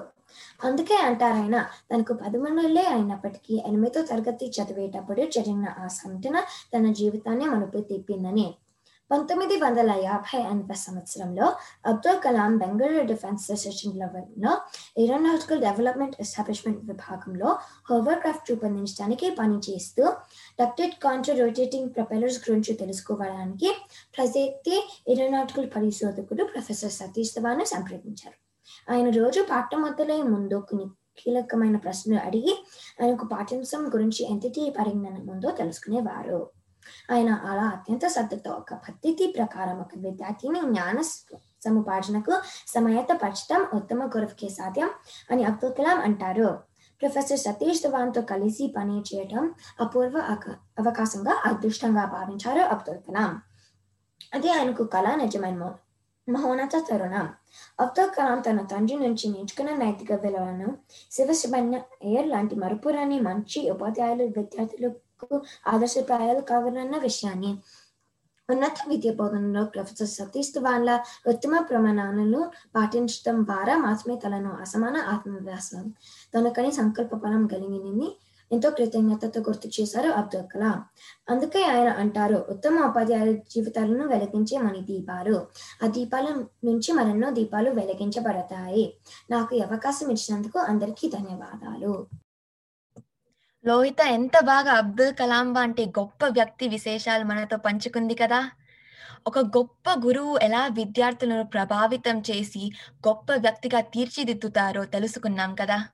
అందుకే 0.64 0.96
అంటారాయన 0.96 1.66
తనకు 1.92 2.12
పదమూడులే 2.12 2.84
అయినప్పటికీ 2.86 3.62
ఎనిమిదో 3.66 4.02
తరగతి 4.02 4.46
చదివేటప్పుడు 4.46 5.22
జరిగిన 5.26 5.66
ఆ 5.78 5.86
సంఘటన 5.86 6.40
తన 6.74 6.92
జీవితాన్ని 6.92 7.44
మలుపు 7.44 7.78
తిప్పిందని. 7.78 8.54
పంతొమ్మిది 9.10 9.56
వందల 9.56 9.90
యాభై 10.02 10.38
ఎనభై 10.38 10.74
సంవత్సరంలో 10.74 11.56
అబ్దుల్ 11.86 12.20
కలాం 12.20 12.58
బెంగళూరు 12.58 13.06
డిఫెన్స్ 13.06 13.50
రీసెర్చ్లో 13.50 14.56
ఏరోనాటికల్ 14.98 15.60
డెవలప్మెంట్ 15.60 16.16
ఎస్టాబ్లిష్మెంట్ 16.20 16.84
విభాగంలో 16.84 17.58
హోవర్క్రాఫ్ట్ 17.90 18.50
రూపొందించడానికి 18.50 19.30
పనిచేస్తూ 19.30 20.12
డక్టెడ్ 20.60 20.94
కాంట్రా 21.02 21.36
రొటేటింగ్ 21.36 21.90
ప్రొపెలర్స్ 21.90 22.50
గురించి 22.50 22.74
తెలుసుకోవడానికి 22.74 23.70
ప్రజెక్తి 24.16 24.88
ఏరోనాటికల్ 25.08 25.70
పరిశోధకుడు 25.76 26.44
ప్రొఫెసర్ 26.44 26.92
సతీష్ 26.92 27.34
ధవాన్ 27.38 27.64
సంప్రదించారు. 27.64 28.36
ఆయన 28.90 29.10
రోజు 29.10 29.42
పాఠం 29.42 29.80
మొదలై 29.80 30.22
ముందు 30.22 30.60
కొన్ని 30.70 30.86
కీలకమైన 31.18 31.76
ప్రశ్నలు 31.76 32.20
అడిగి 32.20 32.64
ఆయనకు 33.02 33.26
పాఠ్యాంశం 33.26 33.88
గురించి 33.88 34.24
ఎంతటి 34.24 34.74
పరిజ్ఞానం 34.78 35.28
ఉందో 35.28 35.50
తెలుసుకునేవారు. 35.50 36.57
ఆయన 37.10 37.30
అలా 37.46 37.66
అత్యంత 37.74 38.04
శ్రద్ధతో 38.12 38.52
ఒక 38.58 38.74
పద్ధతి 38.84 39.26
ప్రకారం 39.34 39.78
ఒక 39.80 39.92
విద్యార్థిని 40.04 40.60
జ్ఞాన 40.68 40.98
సముపార్జనకు 41.62 42.34
సమయతపరచడం 42.74 43.62
ఉత్తమ 43.76 44.00
గురువుకి 44.12 44.48
సాధ్యం 44.54 44.90
అని 45.30 45.44
అబ్దుల్ 45.46 45.74
కలాం 45.78 46.00
అంటారు 46.04 46.48
ప్రొఫెసర్ 47.00 47.42
సతీష్ 47.42 47.82
ధవాన్తో 47.82 48.20
కలిసి 48.30 48.64
పని 48.74 48.96
చేయడం 49.08 49.42
అపూర్వ 49.80 50.16
అవకాశంగా 50.78 51.34
అదృష్టంగా 51.48 52.04
భావించారు 52.14 52.62
అబ్దుల్ 52.72 53.02
కలాం 53.04 53.32
అది 54.32 54.48
ఆయనకు 54.54 54.84
కళ 54.92 55.08
నిజమైన 55.20 55.56
మో- 55.60 55.76
మహోన్నత 56.28 56.76
తరుణం 56.86 57.26
అబ్దుల్ 57.78 58.10
కలాం 58.14 58.38
తన 58.42 58.62
తండ్రి 58.70 58.96
నుంచి 59.02 59.26
నేర్చుకున్న 59.30 59.70
నైతిక 59.78 60.12
విలువలను 60.22 60.68
శివ 61.12 61.28
సుబ్రహ్మణ్య 61.38 61.76
అయ్యర్ 62.04 62.28
లాంటి 62.28 62.56
మరుపురాని 62.62 63.18
మంచి 63.22 63.60
ఉపాధ్యాయులు 63.72 64.24
విద్యార్థులు 64.36 64.90
ఆదర్శప్రాయాలు 65.68 66.40
కావాలన్న 66.40 66.98
విషయాన్ని. 66.98 67.58
ఉన్నత 68.50 68.74
విద్య 68.88 69.12
బోధనలో 69.12 69.64
ప్రొఫెసర్ 69.64 70.08
సతీష్ 70.08 70.58
వాళ్ళ 70.58 71.00
ఉత్తమ 71.28 71.58
ప్రమాణాలను 71.58 72.50
పాటించడం 72.76 73.44
ద్వారా 73.44 73.78
మాత్రమే 73.78 74.18
తనను 74.18 74.50
అసమాన 74.60 74.96
ఆత్మవిశ్వాసం 74.96 75.94
తనకని 76.34 76.72
సంకల్ప 76.72 77.14
బలం 77.14 77.46
కలిగిందని 77.46 78.16
ఎంతో 78.52 78.70
కృతజ్ఞతతో 78.70 79.40
గుర్తు 79.40 79.68
చేశారు 79.80 80.10
అబ్దుల్ 80.10 80.46
కలాం. 80.54 80.84
అందుకే 81.28 81.64
ఆయన 81.64 81.88
అంటారు 81.88 82.46
ఉత్తమ 82.48 82.80
ఉపాధ్యాయుల 82.80 83.32
జీవితాలను 83.32 84.08
వెలిగించే 84.08 84.58
మన 84.58 84.72
దీపాలు. 84.80 85.46
ఆ 85.84 85.86
దీపాల 85.86 86.44
నుంచి 86.64 86.92
మరెన్నో 86.92 87.30
దీపాలు 87.30 87.70
వెలిగించబడతాయి. 87.70 88.94
నాకు 89.30 89.56
అవకాశం 89.56 90.10
ఇచ్చినందుకు 90.10 90.58
అందరికీ 90.58 91.08
ధన్యవాదాలు. 91.08 92.06
లోహిత 93.66 94.00
ఎంత 94.00 94.32
బాగా 94.44 94.72
అబ్దుల్ 94.72 95.14
కలాం 95.14 95.52
వంటి 95.52 95.84
గొప్ప 95.86 96.24
వ్యక్తి 96.26 96.68
విశేషాలు 96.68 97.24
మనతో 97.24 97.56
పంచుకుంది 97.56 98.14
కదా? 98.14 98.50
ఒక 99.26 99.38
గొప్ప 99.38 99.90
గురువు 100.06 100.38
ఎలా 100.42 100.66
విద్యార్థులను 100.66 101.44
ప్రభావితం 101.44 102.18
చేసి 102.20 102.70
గొప్ప 103.08 103.32
వ్యక్తిగా 103.32 103.80
తీర్చిదిద్దుతారో 103.80 104.84
తెలుసుకున్నాం 104.84 105.54
కదా. 105.54 105.88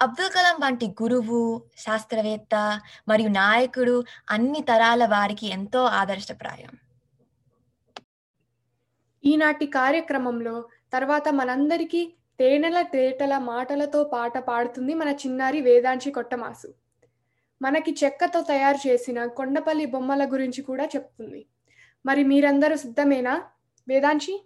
అబ్దుల్ 0.00 0.30
కలాం 0.30 0.56
వంటి 0.60 0.86
గురువు 1.02 1.62
శాస్త్రవేత్త 1.78 2.80
మరియు 3.08 3.28
నాయకుడు 3.28 4.04
అన్ని 4.30 4.60
తరాల 4.60 5.06
వారికి 5.06 5.46
ఎంతో 5.46 5.84
ఆదర్శప్రాయం. 5.84 6.72
ఈనాటి 9.24 9.66
కార్యక్రమంలో 9.66 10.68
తర్వాత 10.92 11.28
మనందరికీ 11.28 12.12
తేనెల 12.38 12.82
తేటల 12.82 13.38
మాటలతో 13.38 14.04
పాట 14.04 14.38
పాడుతుంది 14.38 14.94
మన 14.94 15.08
చిన్నారి 15.08 15.60
వేదాంశి 15.60 16.10
కొట్టమాసు. 16.10 16.68
మనకి 17.62 17.96
చెక్కతో 18.04 18.40
తయారు 18.40 18.88
చేసిన 18.88 19.26
కొండపల్లి 19.26 19.86
బొమ్మల 19.86 20.24
గురించి 20.32 20.62
కూడా 20.62 20.84
చెప్తుంది. 20.84 21.46
మరి 22.06 22.24
మీరందరూ 22.24 22.76
సిద్ధమేనా? 22.76 23.42
వేదాంశి? 23.88 24.44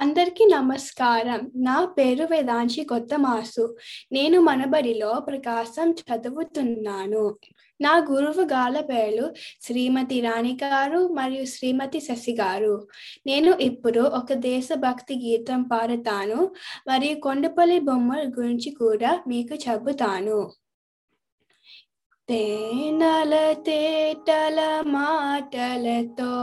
అందరికీ 0.00 0.44
నమస్కారం. 0.44 1.50
నా 1.56 1.84
పేరు 1.84 2.24
వేదాంశి 2.30 2.84
కొత్త 2.84 3.18
మాసు 3.18 3.76
నేను 4.12 4.40
మనబడిలో 4.40 5.20
ప్రకాశం 5.20 5.90
చదువుతున్నాను. 5.90 7.36
నా 7.80 8.06
గురువు 8.10 8.44
గాల 8.44 8.80
పేర్లు 8.80 9.32
శ్రీమతి 9.62 10.20
రాణి 10.20 10.58
గారు 10.64 11.08
మరియు 11.08 11.44
శ్రీమతి 11.44 12.00
శశి 12.00 12.32
గారు. 12.32 12.88
నేను 13.26 13.52
ఇప్పుడు 13.60 14.00
ఒక 14.00 14.32
దేశభక్తి 14.32 15.14
గీతం 15.14 15.62
పాడుతాను. 15.62 16.50
మరియు 16.88 17.20
కొండపల్లి 17.20 17.80
బొమ్మల 17.80 18.24
గురించి 18.38 18.70
కూడా 18.70 19.20
మీకు 19.28 19.54
చెబుతాను. 19.54 20.50
తేనల 22.30 23.52
తేటల 23.52 24.82
మాటలతో 24.86 26.34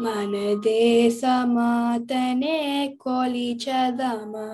మన 0.00 0.32
దేశమాతనే 0.60 2.58
కొలిచదమా? 3.00 4.48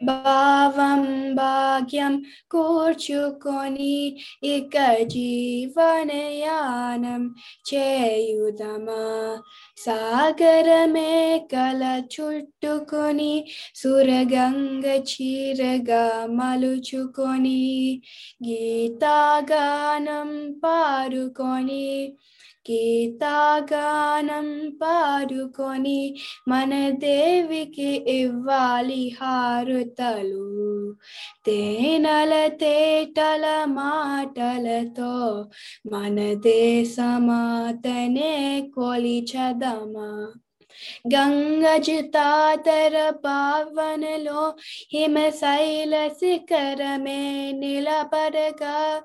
భావం 0.00 1.34
భాగ్యం 1.34 2.22
కూర్చుకొని 2.50 4.16
ఇక 4.46 5.04
జీవనయానం 5.12 7.22
చేయుదమా 7.68 9.04
సాగరమే 9.78 11.42
కల 11.52 12.02
చుట్టుకొని 12.14 13.44
సురగంగ 13.74 15.04
చీరగా 15.04 16.34
మలుచుకొని 16.34 18.00
గీతాగానం 18.46 20.30
పారుకొని 20.62 22.14
గీతాగానం 22.70 24.48
పాడుకొని 24.82 26.16
మన 26.48 26.90
దేవికి 26.90 28.10
ఇవ్వాలి 28.10 29.16
హారుతలు. 29.22 30.94
తేనల 31.46 32.46
తేటల 32.46 33.64
మాటలతో 33.66 35.44
మన 35.92 36.34
దేశమాతనే 36.34 38.32
కొలిచదమా. 38.74 40.32
గంగజితాతర 41.14 43.10
పావనలో 43.10 44.54
హిమశైల 44.92 46.08
శిఖరమే 46.08 47.52
నిలబడగా 47.52 49.02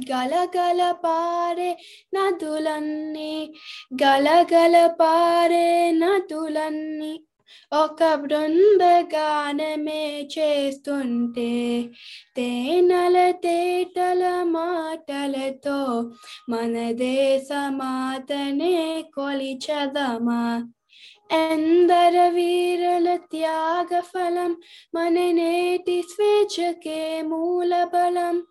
గలగల 0.00 0.92
పారే 0.92 1.78
నదులన్నీ 2.14 3.54
గలగల 4.02 4.86
పారే 4.86 5.92
నదులన్నీ. 5.92 7.24
ఒక 7.72 8.14
బృందగానమే 8.14 10.28
చేస్తుంటే 10.38 11.90
తేనల 12.36 13.30
తేటల 13.30 14.42
మాటలతో 14.42 16.10
మన 16.48 16.92
దేశమాతనే 16.92 19.04
కొలిచదమా? 19.14 20.68
ఎందర 21.30 22.28
వీరుల 22.28 23.16
త్యాగ 23.16 24.00
ఫలం 24.00 24.56
మన 24.94 25.08
నేటి 25.08 26.02
స్వేచ్ఛకే 26.02 27.22
మూల 27.22 27.84
బలం 27.84 28.42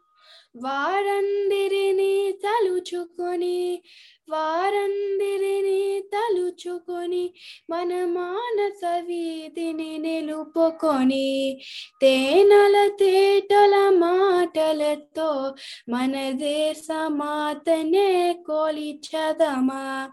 వారందిరిని 0.56 2.34
తలుచుకొని 2.44 3.82
వారందిరిని 4.30 6.02
తలుచుకొని 6.14 7.34
మన 7.70 8.06
మానస 8.06 9.08
వీధిని 9.08 9.98
నిలుపుకొని 9.98 11.62
తేనల 12.02 12.92
తేటల 13.00 13.90
మాటలతో 13.90 15.56
మన 15.90 16.32
దేశమాతనే 16.32 18.34
కోలిచదమా? 18.34 20.10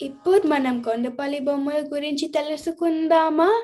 ఇప్పుడు 0.00 0.48
మనం 0.48 0.82
కొండపల్లి 0.82 1.40
బొమ్మల 1.40 1.88
గురించి 1.92 2.28
తెలుసుకుందామా? 2.28 3.62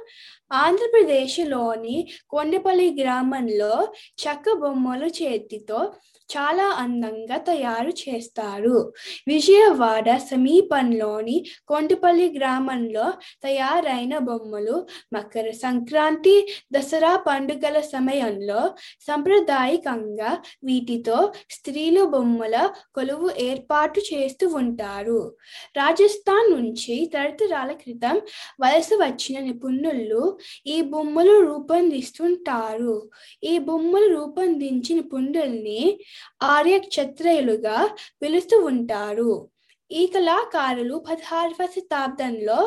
ఆంధ్రప్రదేశ్లోని 0.50 2.08
కొండపల్లి 2.30 2.94
గ్రామంలో 3.00 3.88
చెక్క 4.18 4.52
బొమ్మలు 4.52 5.06
చేతితో 5.06 5.94
చాలా 6.30 6.64
అందంగా 6.64 7.36
తయారు 7.36 7.88
చేస్తారు. 7.88 8.94
విజయవాడ 9.28 10.16
సమీపంలోని 10.16 11.44
కొండపల్లి 11.66 12.32
గ్రామంలో 12.38 13.12
తయారైన 13.42 14.18
బొమ్మలు 14.18 14.86
మకర 15.12 15.50
సంక్రాంతి 15.50 16.64
దసరా 16.72 17.16
పండుగల 17.16 17.80
సమయంలో 17.80 18.74
సాంప్రదాయకంగా 19.06 20.42
వీటితో 20.64 21.32
స్త్రీలు 21.50 22.04
బొమ్మల 22.04 22.72
కొలువు 22.94 23.30
ఏర్పాటు 23.38 24.00
చేస్తూ 24.00 24.48
ఉంటారు. 24.48 25.36
రాజస్థాన్ 25.76 26.50
నుంచి 26.52 27.06
తరతరాల 27.06 27.72
క్రితం 27.72 28.20
వలస 28.60 28.90
వచ్చిన 28.94 29.38
నిపుణులు 29.40 30.37
ఈ 30.66 30.80
బొమ్మలు 30.80 31.40
రూపొందిస్తుంటారు. 31.40 33.10
ఈ 33.44 33.58
బొమ్మలు 33.58 34.08
రూపొందించిన 34.16 35.00
పుండుల్ని 35.00 35.98
ఆర్యక్షత్రయులుగా 36.42 37.78
పిలుస్తూ 38.22 38.58
ఉంటారు. 38.60 39.48
ఈ 39.90 40.06
కళాకారులు 40.06 41.04
పదహారవ 41.10 41.66
శతాబ్దంలో 41.66 42.60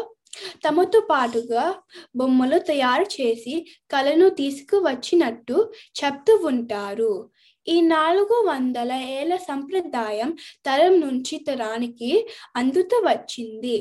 తమతో 0.65 0.99
పాటుగా 0.99 1.75
బొమ్మలు 2.15 2.60
తయారు 2.60 3.03
చేసి 3.03 3.67
కళను 3.91 4.29
తీసుకువచ్చినట్టు 4.29 5.73
చెప్తూ 6.03 6.36
ఉంటారు. 6.45 7.13
ఈ 7.67 7.81
నాలుగు 7.81 8.45
వందల 8.47 8.91
ఏళ్ళ 8.91 9.36
సంప్రదాయం 9.36 10.29
తరం 10.65 10.99
నుంచి 10.99 11.36
తరానికి 11.47 12.12
అందుతూ 12.55 12.99
వచ్చింది. 12.99 13.77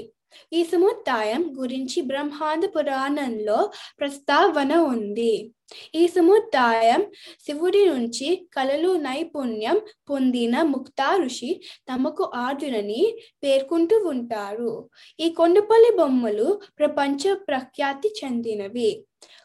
ఈ 0.53 0.65
సముదాయం 0.65 1.55
గురించి 1.59 2.03
బ్రహ్మాండ 2.03 2.67
పురాణంలో 2.67 3.71
ప్రస్తావన 4.01 4.75
ఉంది. 4.75 5.53
ఈ 5.95 6.07
సముదాయం 6.07 7.03
శివుడి 7.47 7.89
నుంచి 7.89 8.49
కళలు 8.53 8.97
నైపుణ్యం 8.97 9.81
పొందిన 10.11 10.63
ముక్తా 10.63 11.19
ఋషి 11.25 11.61
తమకు 11.89 12.31
ఆర్జునని 12.35 13.03
పేర్కొంటూ 13.43 13.99
ఉంటారు. 14.09 14.91
ఈ 15.21 15.31
కొండపల్లి 15.31 15.97
బొమ్మలు 15.97 16.61
ప్రపంచ 16.79 17.35
ప్రఖ్యాతి 17.35 18.15
చెందినవి. 18.25 18.91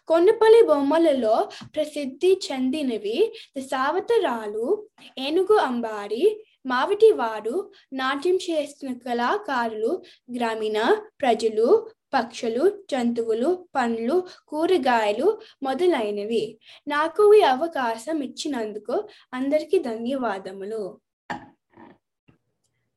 కొండపల్లి 0.07 0.61
బొమ్మలలో 0.67 1.49
ప్రసిద్ధి 1.75 2.39
చెందినవి 2.47 3.31
దశావతరాలు 3.57 4.87
ఏనుగు 5.19 5.55
అంబారి 5.57 6.44
మావిటివాడు 6.65 7.55
నాట్యం 7.93 8.37
చేస్తున్న 8.47 8.91
కళాకారులు 9.05 9.91
గ్రామీణ 10.35 10.79
ప్రజలు 11.21 11.67
పక్షులు 12.13 12.63
జంతువులు 12.91 13.49
పండ్లు 13.75 14.15
కూరగాయలు 14.47 15.27
మొదలైనవి. 15.63 16.43
నాకు 16.87 17.23
ఈ 17.39 17.41
అవకాశం 17.55 18.17
ఇచ్చినందుకు 18.27 18.95
అందరికీ 19.33 19.79
ధన్యవాదములు. 19.79 20.83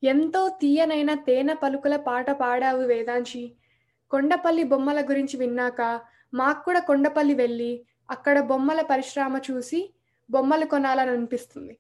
ఎంతో 0.03 0.43
తీయనైన 0.61 1.13
తేనె 1.29 1.55
పలుకుల 1.63 1.95
పాట 2.09 2.31
పాడావు 2.43 2.83
వేదాంశి 2.83 3.45
కొండపల్లి 4.13 4.65
బొమ్మల 4.73 5.01
గురించి 5.11 5.37
విన్నాక 5.37 5.81
మాకు 6.35 6.61
కూడా 6.65 6.81
కొండపల్లి 6.81 7.35
వెళ్ళి 7.35 7.73
అక్కడ 8.11 8.39
బొమ్మల 8.51 8.81
పరిశ్రమ 8.91 9.37
చూసి 9.49 9.81
బొమ్మలు 10.31 10.67
కొనాలని 10.67 11.11
అనిపిస్తుంది. 11.11 11.75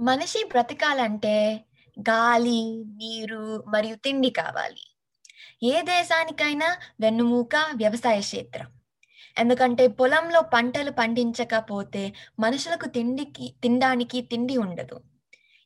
మనిషి 0.00 0.44
బ్రతకాలంటే 0.48 1.64
గాలి 2.00 2.84
నీరు 2.96 3.64
మరియు 3.68 3.94
తిండి 3.94 4.30
కావాలి. 4.30 4.96
ఏ 5.62 5.82
దేశానికైనా 5.82 6.76
వెన్నుమూక 7.00 7.56
వ్యవసాయ 7.76 8.20
క్షేత్రం. 8.20 8.66
ఎందుకంటే 9.38 9.86
పొలంలో 9.86 10.42
పంటలు 10.42 10.90
పండించకపోతే 10.90 12.14
మనుషులకు 12.40 12.88
తిండికి 12.88 13.54
తినడానికి 13.62 14.22
తిండి 14.22 14.56
ఉండదు. 14.56 15.00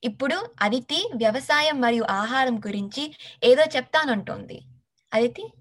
ఇప్పుడు 0.05 0.49
అదితి 0.63 1.11
వ్యవసాయం 1.17 1.81
మరియు 1.81 2.05
ఆహారం 2.11 2.59
గురించి 2.59 3.15
ఏదో 3.45 3.63
చెప్తానంటుంది. 3.63 4.61
అదితి? 5.15 5.53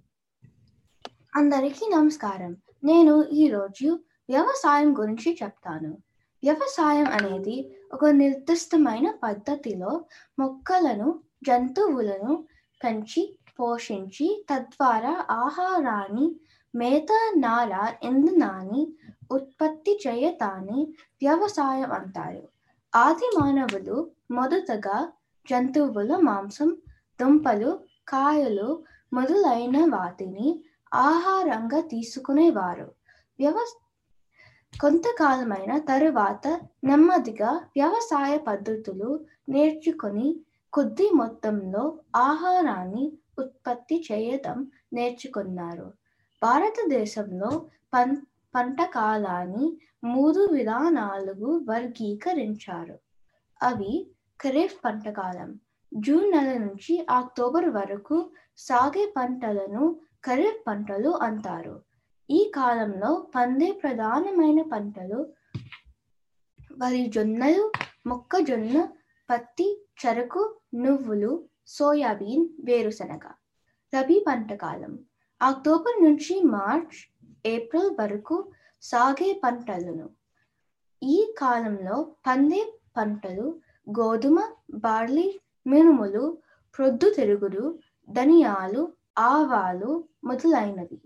అందరికీ 1.36 1.90
నమస్కారం. 1.90 2.58
నేను 2.84 3.24
ఈరోజు 3.24 4.00
వ్యవసాయం 4.30 5.00
గురించి 5.00 5.38
చెప్తాను. 5.44 5.98
వ్యవసాయం 6.44 7.08
అనేది 7.08 7.76
ఒక 7.96 8.06
నిర్దిష్టమైన 8.06 9.12
పద్ధతిలో 9.24 9.92
మొక్కలను 10.40 11.20
జంతువులను 11.44 12.34
పెంచి 12.82 13.40
పోషించి 13.60 14.46
తద్వారా 14.50 15.26
ఆహారాన్ని 15.32 16.26
మేత 16.76 17.12
నార 17.36 17.74
ఇంధనాన్ని 18.04 18.84
ఉత్పత్తి 19.32 20.00
చేయటాన్ని 20.08 20.82
వ్యవసాయం 21.22 21.92
అంటారు. 21.92 22.44
ఆది 22.96 23.30
మానవులు 23.38 23.98
మొదటగా 24.32 24.98
జంతువుల 25.46 26.18
మాంసం 26.24 26.78
దుంపలు 27.22 27.80
కాయలు 28.08 28.84
మొదలైన 29.14 29.78
వాటిని 29.96 30.48
ఆహారంగా 30.94 31.80
తీసుకునేవారు. 31.82 32.88
వ్యవ 33.40 33.58
కొంతకాలమైన 34.80 35.78
తరువాత 35.78 36.48
నెమ్మదిగా 36.84 37.52
వ్యవసాయ 37.76 38.38
పద్ధతులు 38.38 39.26
నేర్చుకొని 39.50 40.36
కొద్ది 40.74 41.10
మొత్తంలో 41.14 41.84
ఆహారాన్ని 42.16 43.12
ఉత్పత్తి 43.40 44.06
చేయటం 44.12 44.68
నేర్చుకున్నారు. 44.94 45.88
భారతదేశంలో 46.42 47.52
పం 47.94 48.10
పంట 48.56 48.82
కాలాన్ని 48.82 49.78
మూడు 50.04 50.40
విధానాలుగు 50.52 51.64
వర్గీకరించారు. 51.70 52.96
అవి 53.62 53.94
ఖరీఫ్ 54.40 54.86
పంట 54.86 55.10
కాలం 55.10 55.50
జూన్ 55.94 56.32
నెల 56.32 56.58
నుంచి 56.58 57.06
అక్టోబర్ 57.10 57.70
వరకు 57.70 58.32
సాగే 58.58 59.14
పంటలను 59.18 59.84
ఖరీఫ్ 60.24 60.68
పంటలు 60.68 61.10
అంటారు. 61.10 61.76
ఈ 62.30 62.52
కాలంలో 62.56 63.28
పండే 63.36 63.72
ప్రధానమైన 63.72 64.62
పంటలు 64.62 65.20
వరి 66.78 67.08
జొన్నలు 67.08 67.72
మొక్కజొన్న 68.08 68.88
పత్తి 69.30 69.68
చెరకు 70.02 70.42
నువ్వులు 70.76 71.32
సోయాబీన్ 71.68 72.50
వేరుశనగ. 72.64 73.26
రబీ 73.94 74.26
పంట 74.28 74.54
కాలం. 74.54 75.00
అక్టోబర్ 75.42 76.04
నుంచి 76.04 76.42
మార్చ్ 76.44 76.98
ఏప్రిల్ 77.46 77.90
వరకు 78.00 78.52
సాగే 78.82 79.42
పంటలను. 79.44 80.10
ఈ 81.04 81.36
కాలంలో 81.38 82.16
పండే 82.28 82.74
పంటలు 82.98 83.60
గోధుమ 84.00 84.38
బార్లీ 84.74 85.40
మినుములు 85.68 86.38
ప్రొద్దుతిరుగుడు 86.78 87.80
ధనియాలు 88.10 88.94
ఆవాలు 89.18 89.92
మొదలైనవి. 90.24 91.00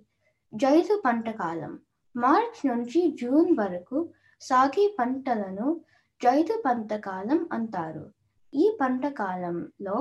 జైదు 0.54 1.02
పంట 1.06 1.30
కాలం. 1.30 1.80
మార్చ్ 2.16 2.68
నుంచి 2.68 3.18
జూన్ 3.22 3.60
వరకు 3.60 4.10
సాగే 4.42 4.96
పంటలను 5.00 5.68
జైదు 6.22 6.64
పంట 6.66 6.94
కాలం 6.94 7.50
అంటారు. 7.52 8.06
ఈ 8.54 8.78
పంట 8.82 9.08
కాలంలో 9.08 9.98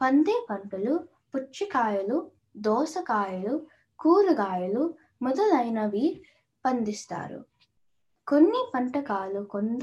పందే 0.00 0.46
పంటలు 0.50 0.94
పుచ్చకాయలు 1.34 2.30
దోసకాయలు 2.56 3.66
కూరగాయలు 3.98 4.94
మొదలైనవి 5.22 6.24
పండిస్తారు. 6.64 7.40
కొన్ని 8.26 8.70
పంటకాలు 8.74 9.40
కొండ 9.44 9.82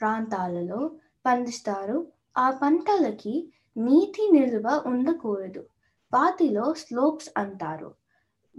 ప్రాంతాలలో 0.00 0.80
పండిస్తారు. 1.26 1.98
ఆ 2.36 2.50
పంటలకి 2.50 3.34
నీటి 3.76 4.30
నిల్వ 4.32 4.82
ఉండకూడదు. 4.86 5.62
వాటిలో 6.12 6.74
స్లోప్స్ 6.74 7.30
అంటారు. 7.36 7.90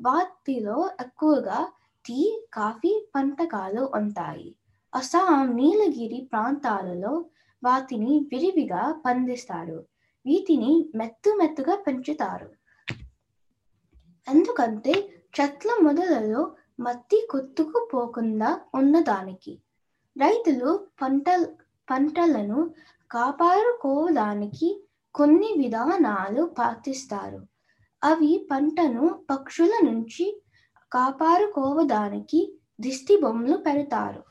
వాటిలో 0.06 0.90
ఎక్కువగా 1.02 1.68
టీ 2.06 2.44
కాఫీ 2.54 3.10
పంటకాలు 3.16 3.92
ఉంటాయి. 3.96 4.56
అస్సాం 4.96 5.56
నీలగిరి 5.56 6.30
ప్రాంతాలలో 6.32 7.26
వాటిని 7.64 8.28
విరివిగా 8.32 9.02
పండిస్తారు. 9.06 9.86
వీటిని 10.26 10.92
మెత్తు 10.96 11.30
మెత్తుగా 11.38 11.76
పెంచుతారు. 11.76 12.50
ఎందుకంటే 14.28 14.94
చెట్ల 15.40 15.70
మొదలలో 15.82 16.52
మట్టి 16.80 17.28
కొత్తుకుపోకుండా 17.30 18.62
ఉన్నదానికి. 18.76 19.62
రైతులు 20.18 20.88
పంట 21.02 21.30
పంటలను 21.90 22.74
కాపాడుకోవడానికి 23.12 24.84
కొన్ని 25.16 25.54
విధానాలు 25.58 26.44
పాటిస్తారు. 26.60 27.49
అవి 28.04 28.48
పంటను 28.52 29.26
పక్షుల 29.32 29.72
నుంచి 29.84 30.42
కాపాడుకోవడానికి 30.94 32.60
దిష్టి 32.82 33.22
బొమ్మలు 33.22 33.58
పెడతారు. 33.58 34.24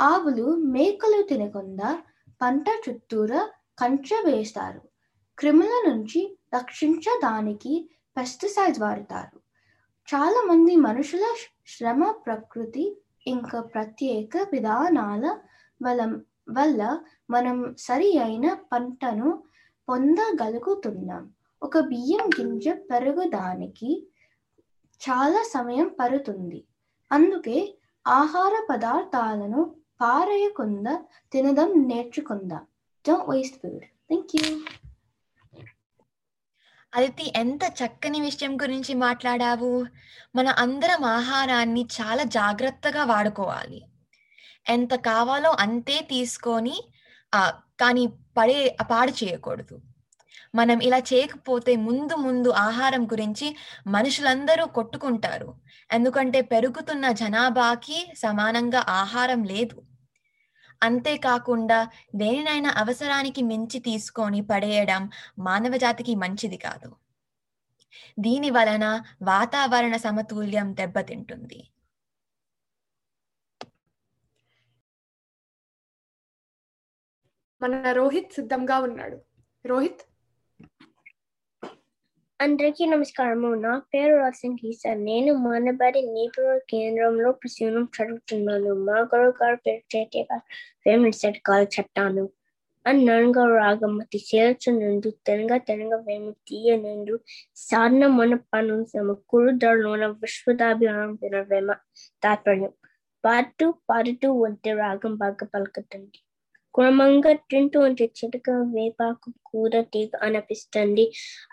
ఆవులు 0.00 0.56
మేకలు 0.56 1.22
తినకుండా 1.22 2.02
పంట 2.42 2.64
చుట్టూరా 2.68 3.50
కంచె 3.78 4.22
వేస్తారు. 4.24 4.80
క్రిముల 5.38 5.84
నుంచి 5.88 6.38
రక్షించడానికి 6.54 7.90
పెస్టిసైడ్స్ 8.16 8.80
వాడతారు. 8.80 9.38
చాలా 10.08 10.54
మంది 10.54 10.76
మనుషుల 10.76 11.24
శ్రమ 11.66 12.10
ప్రకృతి 12.10 13.02
ఇంకా 13.26 13.60
ప్రత్యేక 13.60 14.36
విధానాల 14.52 15.38
వల్ల 15.82 16.20
వల్ల 16.50 17.00
మనం 17.30 17.74
సరి 17.78 18.18
అయిన 18.18 18.54
పంటను 18.72 19.42
పొందగలుగుతున్నాం. 19.88 21.32
ఒక 21.62 21.78
బియ్యం 21.90 22.26
గింజ 22.38 22.68
పెరగడానికి 22.90 23.90
చాలా 25.00 25.40
సమయం 25.54 25.88
పడుతుంది. 26.00 26.60
అందుకే 27.10 27.58
ఆహార 28.06 28.54
పదార్థాలను 28.70 29.62
పారేయకుండా 30.00 30.94
తినడం 31.32 31.70
నేర్చుకుందాం. 31.88 32.64
Don't 33.04 33.28
waste 33.30 33.58
food 33.62 33.84
thank 34.10 34.34
you 34.36 34.50
Aditi 36.92 37.24
ఎంత 37.36 37.64
చక్కని 37.80 38.20
విషయం 38.20 38.52
గురించి 38.62 38.92
మాట్లాడావు. 39.04 39.72
మన 40.36 40.48
అందరం 40.62 41.02
ఆహారాన్ని 41.16 41.82
చాలా 41.98 42.24
జాగ్రత్తగా 42.36 43.02
వాడుకోవాలి. 43.04 43.80
ఎంత 44.68 44.94
కావాలో 45.10 45.50
అంతే 45.64 45.96
తీసుకొని 46.10 46.76
కానీ 47.80 48.04
పడే 48.36 48.76
పాడు 48.90 49.12
చేయకూడదు. 49.20 49.76
మనం 50.54 50.80
ఇలా 50.80 50.98
చేయకపోతే 50.98 51.76
ముందు 51.76 52.14
ముందు 52.16 52.50
ఆహారం 52.50 53.04
గురించి 53.06 53.56
మనుషులందరూ 53.86 54.66
కొట్టుకుంటారు. 54.66 55.54
ఎందుకంటే 55.92 56.40
పెరుగుతున్న 56.42 57.12
జనాభాకి 57.12 58.12
సమానంగా 58.16 58.84
ఆహారం 58.88 59.44
లేదు. 59.44 59.82
అంతేకాకుండా 60.82 61.90
దేనినైనా 62.14 62.70
అవసరానికి 62.76 63.42
మించి 63.42 63.78
తీసుకొని 63.80 64.40
పడేయడం 64.42 65.10
మానవ 65.38 65.76
జాతికి 65.76 66.14
మంచిది 66.14 66.56
కాదు. 66.56 66.96
దీని 68.18 68.50
వలన 68.50 69.04
వాతావరణ 69.22 69.96
సమతుల్యం 69.96 70.74
దెబ్బతింటుంది. 70.74 71.70
మన 77.60 77.92
రోహిత్ 77.92 78.32
సిద్ధంగా 78.32 78.78
ఉన్నాడు. 78.78 79.18
రోహిత్? 79.64 80.07
అందరికీ 82.40 82.86
నమస్కారము 82.86 83.48
నా 83.54 83.78
పేరు 83.78 84.16
రసన్ 84.16 84.58
కిసాన్ 84.58 85.04
నేను 85.04 85.32
మానబడి 85.34 86.00
నీపుల 86.02 86.58
కేంద్రంలో 86.70 87.32
ప్రసూనం 87.32 87.88
చదువుతున్నాను. 87.96 88.74
మా 88.74 88.98
గురువు 89.00 89.34
గారు 89.42 89.56
పేరు 89.56 89.82
చేతే 89.96 90.22
ఫేమస్ 90.84 91.18
సెట్ 91.18 91.40
కాల్ 91.46 91.66
చెప్తాను. 91.78 92.24
అన్నంగా 92.86 93.44
రాగమతి 93.56 94.18
చేర్చునందు 94.28 94.84
నుండు 94.84 95.10
తెనగ 95.66 95.94
వేము 96.06 96.30
తీయనందు 96.48 97.16
సాధన 97.56 98.06
మన 98.06 98.34
పనులు 98.54 98.84
సమకూరు 98.84 99.50
ధరలోన 99.56 100.06
విశ్వదాభిమానం 100.22 101.16
తినవేమ 101.16 101.70
తాత్పర్యం. 102.22 102.72
పాటు 103.24 103.74
పాడుతూ 103.90 104.32
ఉంటే 104.32 104.72
రాగం 104.74 105.14
బాగా 105.16 105.46
పలుకుతుంది. 105.54 106.18
క్రమంగా 106.78 107.32
తింటూ 107.50 107.78
ఉంటే 107.80 108.04
చిటక 108.18 108.48
వేపాకు 108.74 109.28
కూర 109.46 109.80
తీగ 109.92 110.10
అనిపిస్తుంది. 110.22 111.04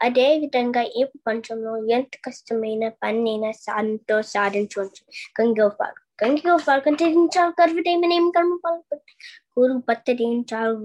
అదే 0.02 0.28
విధంగా 0.38 0.82
ఈ 0.98 1.04
ప్రపంచంలో 1.04 1.74
ఎంత 1.90 2.14
కష్టమైన 2.28 2.84
పన్నైనా 3.04 3.52
సాధనతో 3.60 4.18
సాధించవచ్చు. 4.34 5.02
గంగోపాల్ 5.40 5.96
గంగోపాల్ 6.24 6.82
కంటే 6.82 7.06
చాలు 7.36 7.54
కర్వటేమనేం 7.60 8.26
కర్మ 8.32 8.54
పలుకుతుంది 8.66 9.14
కూరు 9.54 9.76
పత్తడి 9.90 10.28
చాలు 10.54 10.76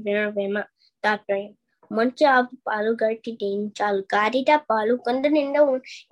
వినవేమ 0.00 0.56
దాప్రయం. 1.04 1.52
మంచి 1.90 2.24
ఆవు 2.26 2.56
పాలు 2.68 2.90
గట్టి 3.02 3.32
చాలు 3.80 4.02
గారిట 4.14 4.50
పాలు 4.70 4.94
కొండ 5.06 5.24
నిండా 5.28 5.62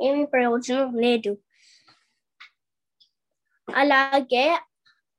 ఏమి 0.00 0.24
ప్రయోజనం 0.26 0.90
లేదు. 1.04 1.32
అలాగే 3.68 4.44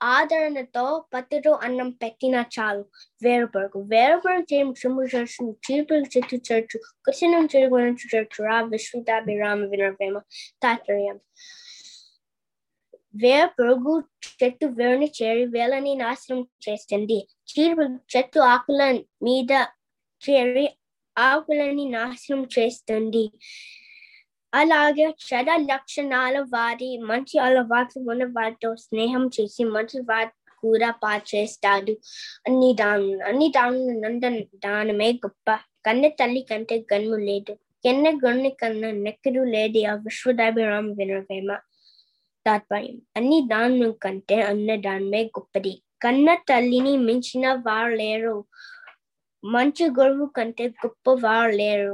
ఆదరణతో 0.03 1.05
పత్తితో 1.13 1.51
అన్నం 1.51 1.89
పెట్టిన 1.89 2.45
చాలు. 2.59 2.85
వేరుపరుగు 3.23 3.83
వేరుపరుగు 3.83 4.41
చేయడం 4.53 4.73
సింహ 4.73 5.01
చర్చు 5.03 5.57
చీపులు 5.71 6.17
చెట్టు 6.17 6.35
చర్చు 6.35 6.79
కృష్ణం 7.05 7.47
చెరుగు 7.55 7.79
చర్చు 7.79 8.45
రా 8.45 8.61
విశ్వదాభిరామ 8.61 9.65
వినవేమ 9.65 10.19
తాత్పర్యం. 10.63 11.19
వేరుపురుగు 13.15 14.03
చెట్టు 14.43 14.65
వేరుని 14.65 15.11
చేరి 15.23 15.45
వేలని 15.45 15.95
నాశనం 15.95 16.47
చేస్తుంది. 16.69 17.27
చీపులు 17.51 18.17
చెట్టు 18.17 18.39
ఆకుల 18.39 18.99
మీద 19.23 19.51
చేరి 20.29 20.69
ఆకులని 21.17 21.89
నాశనం 21.89 22.47
చేస్తుంది. 22.59 23.31
అలాగే 24.53 25.05
చెడ 25.25 25.49
లక్షణాల 25.69 26.39
వారి 26.53 26.97
మంచి 27.03 27.39
అలవాట్లు 27.39 28.01
ఉన్న 28.11 28.23
వారితో 28.31 28.75
స్నేహం 28.75 29.23
చేసి 29.35 29.63
మంచి 29.67 29.99
వారి 30.01 30.31
కూడా 30.63 30.89
పాచేస్తాడు 31.03 31.93
అన్ని 32.47 32.73
దాను 32.73 33.19
అన్ని 33.21 33.47
దాను 33.49 33.77
నంద 33.99 34.23
దానమే 34.65 35.09
గొప్ప. 35.23 35.47
కన్న 35.85 36.07
తల్లి 36.19 36.41
కంటే 36.51 36.85
గన్ను 36.93 37.17
లేదు. 37.29 37.53
ఎన్న 37.85 38.09
గన్ను 38.25 38.49
కన్నా 38.61 38.91
నెక్కడు 39.05 39.43
లేదు. 39.55 39.79
ఆ 39.87 39.93
విశ్వదాభిరామ 40.05 40.87
వినవేమ 40.99 41.49
తాత్పర్యం. 42.45 42.97
అన్ని 43.17 43.39
దాను 43.47 43.91
కంటే 44.03 44.41
అన్న 44.41 44.75
దానమే 44.81 45.23
గొప్పది. 45.37 45.73
కన్న 46.01 46.35
తల్లిని 46.49 46.97
మించిన 47.07 47.53
వారు 47.65 47.93
లేరు. 47.95 48.35
మంచి 49.43 49.85
గొడవ 49.99 50.25
కంటే 50.37 50.65
గొప్ప 50.83 51.15
వారు 51.21 51.51
లేరు. 51.55 51.93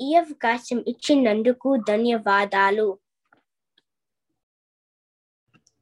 ఈ 0.00 0.14
అవకాశం 0.14 0.84
ఇచ్చినందుకు 0.88 1.76
ధన్యవాదాలు. 1.88 2.98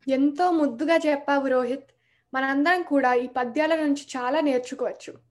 ఎంతో 0.09 0.51
ముద్దుగా 0.51 0.97
చెప్పావు 0.97 1.47
రోహిత్. 1.49 1.91
మనందరం 2.35 2.83
కూడా 2.83 3.15
ఈ 3.15 3.27
పద్యాల 3.27 3.75
నుంచి 3.77 4.03
చాలా 4.17 4.41
నేర్చుకోవచ్చు. 4.41 5.29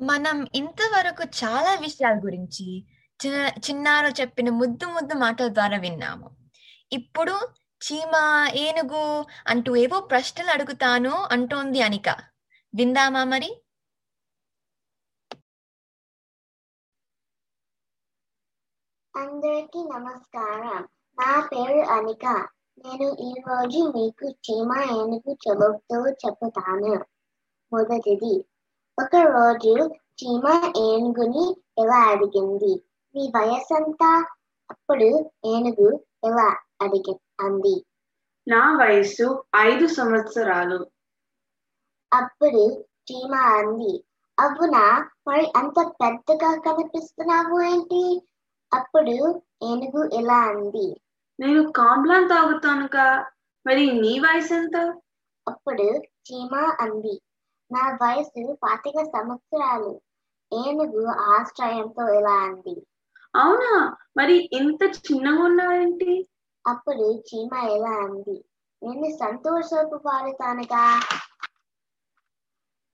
మనం 0.00 0.46
ఇంతవరకు 0.54 1.22
చాలా 1.22 1.74
విషయాల 1.74 2.18
గురించి 2.24 2.84
చిన్న 3.26 3.52
చిన్నారు 3.70 4.08
చెప్పిన 4.20 4.50
ముద్దు 4.50 4.86
ముద్దు 4.86 5.14
మాటల 5.14 5.48
ద్వారా 5.48 5.78
విన్నాము. 5.78 6.30
ఇప్పుడు 6.92 7.34
చీమ 7.82 8.14
ఏనుగు 8.54 9.24
అంటూ 9.46 9.76
ఏవో 9.76 10.00
ప్రశ్నలు 10.00 10.50
అడుగుతాను 10.50 11.10
అంటోంది 11.10 11.82
అనిక. 11.82 12.08
విందామా 12.74 13.24
మరి? 13.24 13.62
అందరికీ 19.18 19.84
నమస్కారం. 19.84 20.82
నా 21.18 21.48
పేరు 21.52 21.92
అనిక. 21.92 22.26
నేను 22.84 23.16
ఈ 23.20 23.34
రోజు 23.48 23.92
మీకు 23.96 24.28
చీమ 24.28 24.72
ఏనుగు 24.80 25.32
చెబుతూ 25.32 26.08
చెప్తాను 26.08 27.04
మొదటిది 27.72 28.44
ఒక 28.98 29.16
రోజు 29.16 29.90
చీమ 29.94 30.72
ఏనుగుని 30.76 31.56
ఎలా 31.78 31.98
అడిగింది? 32.08 32.82
నీ 33.14 33.32
వయసంతా? 33.36 34.26
అప్పుడు 34.70 35.30
ఏనుగు 35.46 36.00
ఎలా 36.24 36.56
అడిగి 36.80 37.20
అంది. 37.40 37.84
నా 38.48 38.78
వయస్సు 38.80 39.44
ఐదు 39.56 39.86
సంవత్సరాలు. 39.86 40.86
అప్పుడు 42.12 42.80
చీమ 42.80 43.34
అంది. 43.34 44.04
అవునా? 44.38 45.10
మరి 45.28 45.52
అంత 45.56 45.86
పెద్దగా 45.88 46.60
కనిపిస్తున్నావు 46.60 47.60
ఏంటి? 47.60 48.28
అప్పుడు 48.72 49.14
ఏనుగు 49.62 50.02
ఇలా 50.12 50.40
అంది 50.50 50.88
నేను 51.38 51.62
కాంప్లాన్ 51.70 52.28
తాగుతానుగా 52.28 53.06
మరి 53.66 53.84
నీ 54.00 54.12
వయసు 54.18 54.54
ఎంత? 54.54 54.76
అప్పుడు 55.46 55.86
చీమ 56.26 56.52
అంది 56.80 57.14
నా 57.70 57.84
వయసు 58.02 58.42
పాతిక 58.62 58.98
సంవత్సరాలు 59.14 59.92
ఏనుగు 60.52 61.02
ఆశ్రయంతో 61.32 62.04
ఇలా 62.14 62.36
అంది. 62.42 62.74
అవునా? 63.34 63.72
మరి 64.16 64.36
ఇంత 64.52 64.82
చిన్నగా 64.98 65.42
ఉన్నావేంటి? 65.44 66.12
అప్పుడు 66.64 67.06
చీమ 67.28 67.52
ఎలా 67.68 67.94
అంది 68.00 68.36
నేను 68.82 69.08
సంతోషపు 69.16 69.96
పాడుతానుగా 69.96 70.84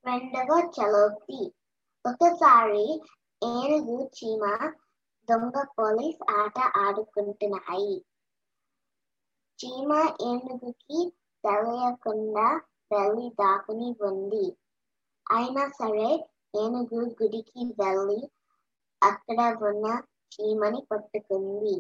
రెండవ 0.05 0.51
చలోక్తి 0.77 1.41
ఒకసారి 2.05 2.85
ఏనుగు 3.43 3.97
చీమ 4.17 4.43
దొంగ 5.31 5.65
పోలీస్ 5.79 6.21
ఆట 6.31 6.59
ఆడుకుంటున్నాయి. 6.77 7.95
చీమ 9.59 9.93
ఏనుగుకి 10.23 11.01
తెలియకుండా 11.45 12.61
వెళ్ళి 12.93 13.31
దాకుని 13.31 13.97
ఉంది. 14.03 14.57
అయినా 15.33 15.69
సరే 15.69 16.09
ఏనుగు 16.57 17.05
గుడికి 17.23 17.65
వెళ్ళి 17.81 18.21
అక్కడ 19.03 19.41
ఉన్న 19.63 19.87
చీమని 20.35 20.87
పట్టుకుంది. 20.91 21.77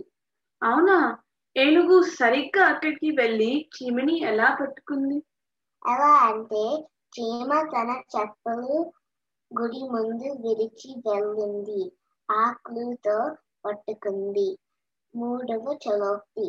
అవునా? 0.62 1.18
ఏనుగు 1.56 2.02
సరిగ్గా 2.02 2.64
అక్కడికి 2.64 3.10
వెళ్ళి 3.10 3.70
చీమని 3.74 4.18
ఎలా 4.20 4.58
పట్టుకుంది? 4.60 5.18
ఎలా 5.82 6.12
అంటే 6.20 6.64
చీమ 7.14 7.50
తన 7.62 8.02
చెప్పులు 8.14 8.92
గుడి 9.50 9.82
ముందు 9.88 10.48
విరిచి 10.48 10.94
వెళ్ళింది. 11.08 11.82
ఆకులతో 12.28 13.16
పట్టుకుంది. 13.64 14.48
మూడవ 15.14 15.66
చలోక్తి 15.84 16.46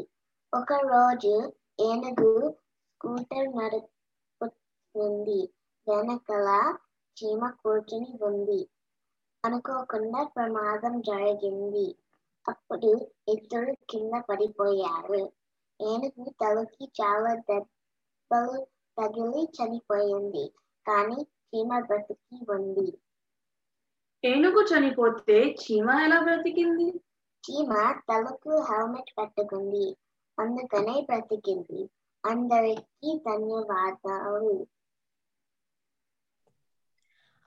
ఒక 0.54 0.74
రోజు 0.74 1.34
ఏనుగు 1.80 2.32
స్కూటర్ 2.50 3.50
నడుపుతుంది. 3.58 5.40
వెనకల 5.88 6.48
చీమ 7.18 7.50
కూర్చుని 7.62 8.18
ఉంది. 8.22 8.62
అనుకోకుండా 9.44 10.24
ప్రమాదం 10.36 11.02
జరిగింది. 11.02 11.88
అప్పుడు 12.48 12.92
ఇద్దరు 13.28 13.74
కింద 13.90 14.14
పడిపోయారు. 14.30 15.22
ఏనుగు 15.80 16.30
తలకి 16.42 16.86
చాలా 17.02 17.34
దెబ్బలు 17.50 18.58
తగిలి 18.98 19.44
చనిపోయింది. 19.58 20.46
కానీ 20.86 21.20
చీమ 21.48 21.80
బ్రతికి 21.80 22.52
ఉంది. 22.52 22.88
ఏనుగు 24.26 24.62
చనిపోతే 24.68 25.38
చీమ 25.60 25.88
ఎలా 26.04 26.20
బ్రతికింది? 26.22 26.88
చీమ 27.44 27.72
తలకు 28.08 28.54
హెల్మెట్ 28.68 29.12
పెట్టుకుంది. 29.18 29.86
అందుకనే 30.38 30.96
బ్రతికింది. 31.02 31.82
అందరికీ 32.24 33.12
ధన్యవాదాలు. 33.26 34.56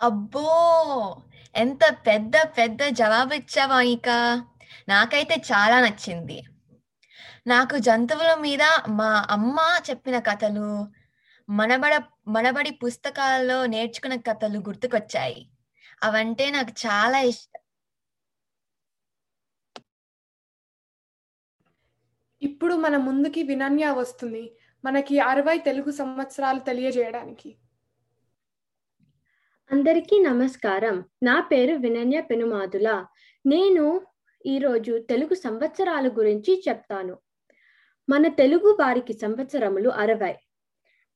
అబ్బో! 0.00 0.48
ఎంత 1.54 1.84
పెద్ద 2.06 2.36
పెద్ద 2.56 2.80
జవాబు 2.92 3.34
ఇచ్చావా 3.34 3.80
ఇక. 3.92 4.08
నాకైతే 4.88 5.36
చాలా 5.48 5.76
నచ్చింది. 5.80 6.38
నాకు 7.46 7.76
జంతువుల 7.78 8.34
మీద 8.38 8.64
మా 8.92 9.10
అమ్మ 9.30 9.56
చెప్పిన 9.88 10.18
కథలు 10.28 10.68
మనబడ 11.48 11.94
మనబడి 12.28 12.70
పుస్తకాల్లో 12.82 13.66
నేర్చుకున్న 13.66 14.16
కథలు 14.28 14.58
గుర్తుకొచ్చాయి. 14.68 15.40
అవంటే 16.02 16.50
నాకు 16.50 16.70
చాలా 16.70 17.20
ఇష్టం. 17.20 17.61
ఇప్పుడు 22.42 22.74
మన 22.74 22.96
ముందుకి 22.96 23.42
వినన్య 23.42 23.90
వస్తుంది. 23.90 24.56
మనకి 24.84 25.18
అరవై 25.18 25.58
తెలుగు 25.58 25.90
సంవత్సరాలు 25.90 26.58
తెలియజేయడానికి. 26.58 27.58
అందరికీ 29.72 30.22
నమస్కారం. 30.22 31.04
నా 31.22 31.40
పేరు 31.40 31.74
వినన్య 31.74 32.20
పెనుమాదుల. 32.20 33.06
నేను 33.46 34.06
ఈరోజు 34.46 34.98
తెలుగు 34.98 35.34
సంవత్సరాల 35.34 36.08
గురించి 36.08 36.62
చెప్తాను. 36.68 37.18
మన 38.11 38.28
తెలుగు 38.28 38.76
వారికి 38.80 39.12
సంవత్సరములు 39.12 39.90
అరవై. 39.90 40.34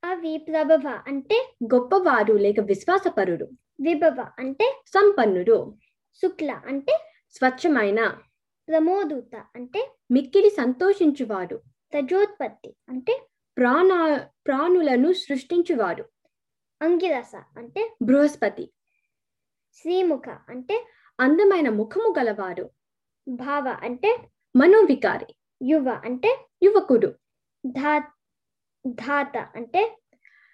అవి 0.04 0.38
ప్రభవ 0.38 1.02
అంటే 1.06 1.54
గొప్పవారు 1.74 2.34
లేక 2.34 2.60
విశ్వాసపరుడు. 2.60 3.48
విభవ 3.82 4.20
అంటే 4.38 4.66
సంపన్నుడు 4.88 5.56
శుక్ల 6.22 6.50
అంటే 6.66 6.94
స్వచ్ఛమైన 7.34 8.00
ప్రమోదూత 8.68 9.34
అంటే 9.56 9.80
మిక్కిలి 10.10 10.50
సంతోషించువాడు 10.58 11.56
తజోత్పత్తి 11.92 12.70
అంటే 12.88 13.14
ప్రాణ 13.56 13.90
ప్రాణులను 14.46 15.08
సృష్టించువాడు 15.22 16.04
అంగిరస 16.80 17.34
అంటే 17.58 17.82
బృహస్పతి 18.02 18.64
శ్రీముఖ 19.76 20.28
అంటే 20.48 20.76
అందమైన 21.18 21.68
ముఖము 21.76 22.08
గలవారు 22.18 22.66
భావ 23.26 23.66
అంటే 23.82 24.10
మనోవికారి 24.54 25.28
యువ 25.60 25.88
అంటే 26.04 26.30
యువకుడు 26.62 27.10
ధా 27.64 27.92
ధాత 28.98 29.36
అంటే 29.56 29.82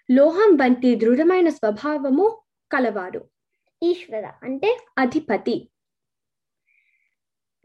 లోహం 0.08 0.50
వంటి 0.56 0.90
దృఢమైన 0.94 1.48
స్వభావము 1.50 2.26
కలవారు. 2.72 3.30
ఈశ్వర 3.82 4.32
అంటే 4.42 4.78
అధిపతి. 4.98 5.70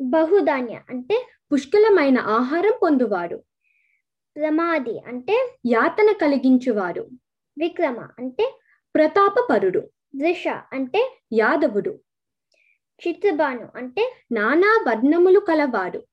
బహుధాన్య 0.01 0.81
అంటే 0.89 1.27
పుష్కలమైన 1.51 2.19
ఆహారం 2.19 2.73
పొందువాడు 2.83 3.43
ప్రమాది 4.35 4.99
అంటే 4.99 5.57
యాతన 5.67 6.11
కలిగించువాడు 6.21 7.09
విక్రమ 7.57 7.99
అంటే 7.99 8.59
ప్రతాపపరుడు. 8.95 9.91
దృష 10.15 10.47
అంటే 10.47 11.19
యాదవుడు. 11.33 11.99
చిత్రబాను 13.07 13.69
అంటే 13.75 14.13
నానా 14.31 14.83
వర్ణములు 14.87 15.39
కలవాడు 15.39 16.07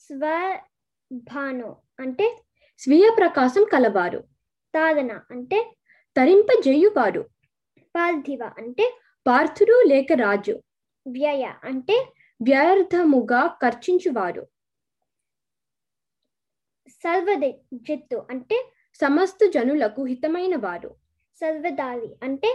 స్వభాను 0.00 1.76
అంటే 2.00 2.38
స్వీయ 2.78 3.10
ప్రకాశం 3.16 3.64
కలవారు. 3.72 4.18
తాదన 4.74 5.12
అంటే 5.30 5.76
తరింపజేయువాడు 6.16 7.24
పార్థివ 7.94 8.42
అంటే 8.58 8.84
పార్థుడు 9.26 9.76
లేక 9.86 10.12
రాజు. 10.12 10.54
వ్యయ 11.06 11.44
అంటే 11.64 11.96
వ్యర్థముగా 12.40 13.58
ఖర్చించువారు 13.62 14.44
సర్వదే 17.04 17.50
జిత్తు 17.74 18.26
అంటే 18.30 18.56
సమస్త 19.00 19.38
జనులకు 19.54 20.02
హితమైన 20.04 20.56
వారు 20.56 20.90
సర్వదారి 21.40 22.10
అంటే 22.22 22.50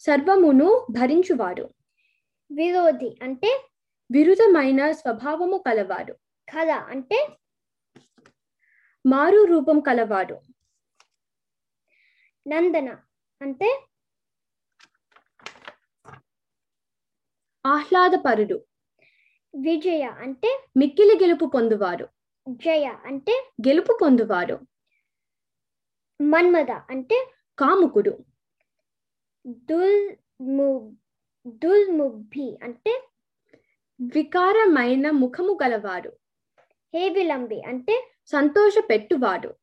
సర్వమును 0.00 0.86
భరించువారు 0.90 1.66
విరోధి 2.50 3.18
అంటే 3.22 3.50
విరుద్ధమైన 4.10 4.92
స్వభావము 4.92 5.56
కలవాడు. 5.66 6.14
కళ 6.48 6.70
అంటే 6.70 7.18
మారు 9.06 9.44
రూపం 9.44 9.80
కలవాడు. 9.80 10.36
నందన 12.46 12.88
అంటే 13.40 13.68
ఆహ్లాదపరుడు. 17.66 18.64
విజయ 19.54 20.02
అంటే 20.02 20.64
మిక్కిలి 20.76 21.18
గెలుపు 21.22 21.46
పొందువారు. 21.46 22.08
జయ 22.48 22.92
అంటే 23.04 23.50
గెలుపు 23.68 23.98
పొందువారు. 24.02 24.60
మన్మద 26.20 26.70
అంటే 26.70 27.30
కాముకుడు. 27.58 28.18
దుల్ము 29.46 30.96
దుల్ముభి 31.46 32.58
అంటే 32.62 33.08
వికారమైన 34.00 35.10
ముఖము 35.10 35.58
గలవారు. 35.62 36.12
హే 36.94 37.08
విలంబి 37.08 37.62
అంటే 37.62 38.10
సంతోష 38.26 38.74
పెట్టువాడు 38.90 39.54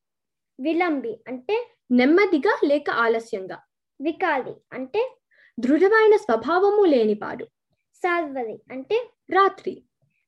విలంబి 0.60 1.24
అంటే 1.28 1.70
నెమ్మదిగా 1.90 2.58
లేక 2.64 2.90
ఆలస్యంగా. 2.90 3.62
వికాలి 4.00 4.54
అంటే 4.72 5.16
దృఢమైన 5.60 6.16
స్వభావము 6.16 6.84
లేనివాడు 6.84 7.46
సార్వరి 8.02 8.62
అంటే 8.70 9.10
రాత్రి. 9.30 9.84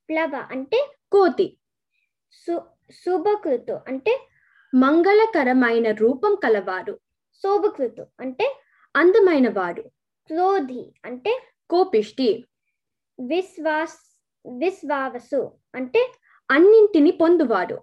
ప్లవ 0.09 0.49
అంటే 0.51 0.95
కోతి. 1.13 1.59
సు 2.33 2.63
శుభకృతు 2.91 3.73
అంటే 3.73 4.29
మంగళకరమైన 4.75 5.93
రూపం 5.93 6.37
కలవారు. 6.45 7.01
శోభకృతు 7.35 8.07
అంటే 8.21 8.57
అందమైన 8.97 9.49
వాడు 9.53 9.83
క్రోధి 10.27 10.95
అంటే 11.05 11.43
కోపిష్టి. 11.71 12.45
విశ్వాస్ 13.27 14.19
విశ్వావసు 14.59 15.59
అంటే 15.75 16.13
అన్నింటిని 16.51 17.11
పొందువాడు. 17.11 17.83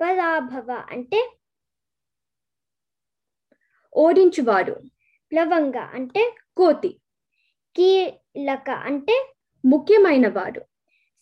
పరాభవ 0.00 0.84
అంటే 0.90 1.32
ఓడించువాడు. 3.96 4.72
ప్లవంగ 5.32 5.76
అంటే 5.76 6.34
కోతి. 6.56 7.00
లక 8.38 8.70
అంటే 8.70 9.34
ముఖ్యమైన 9.64 10.28
వాడు 10.28 10.60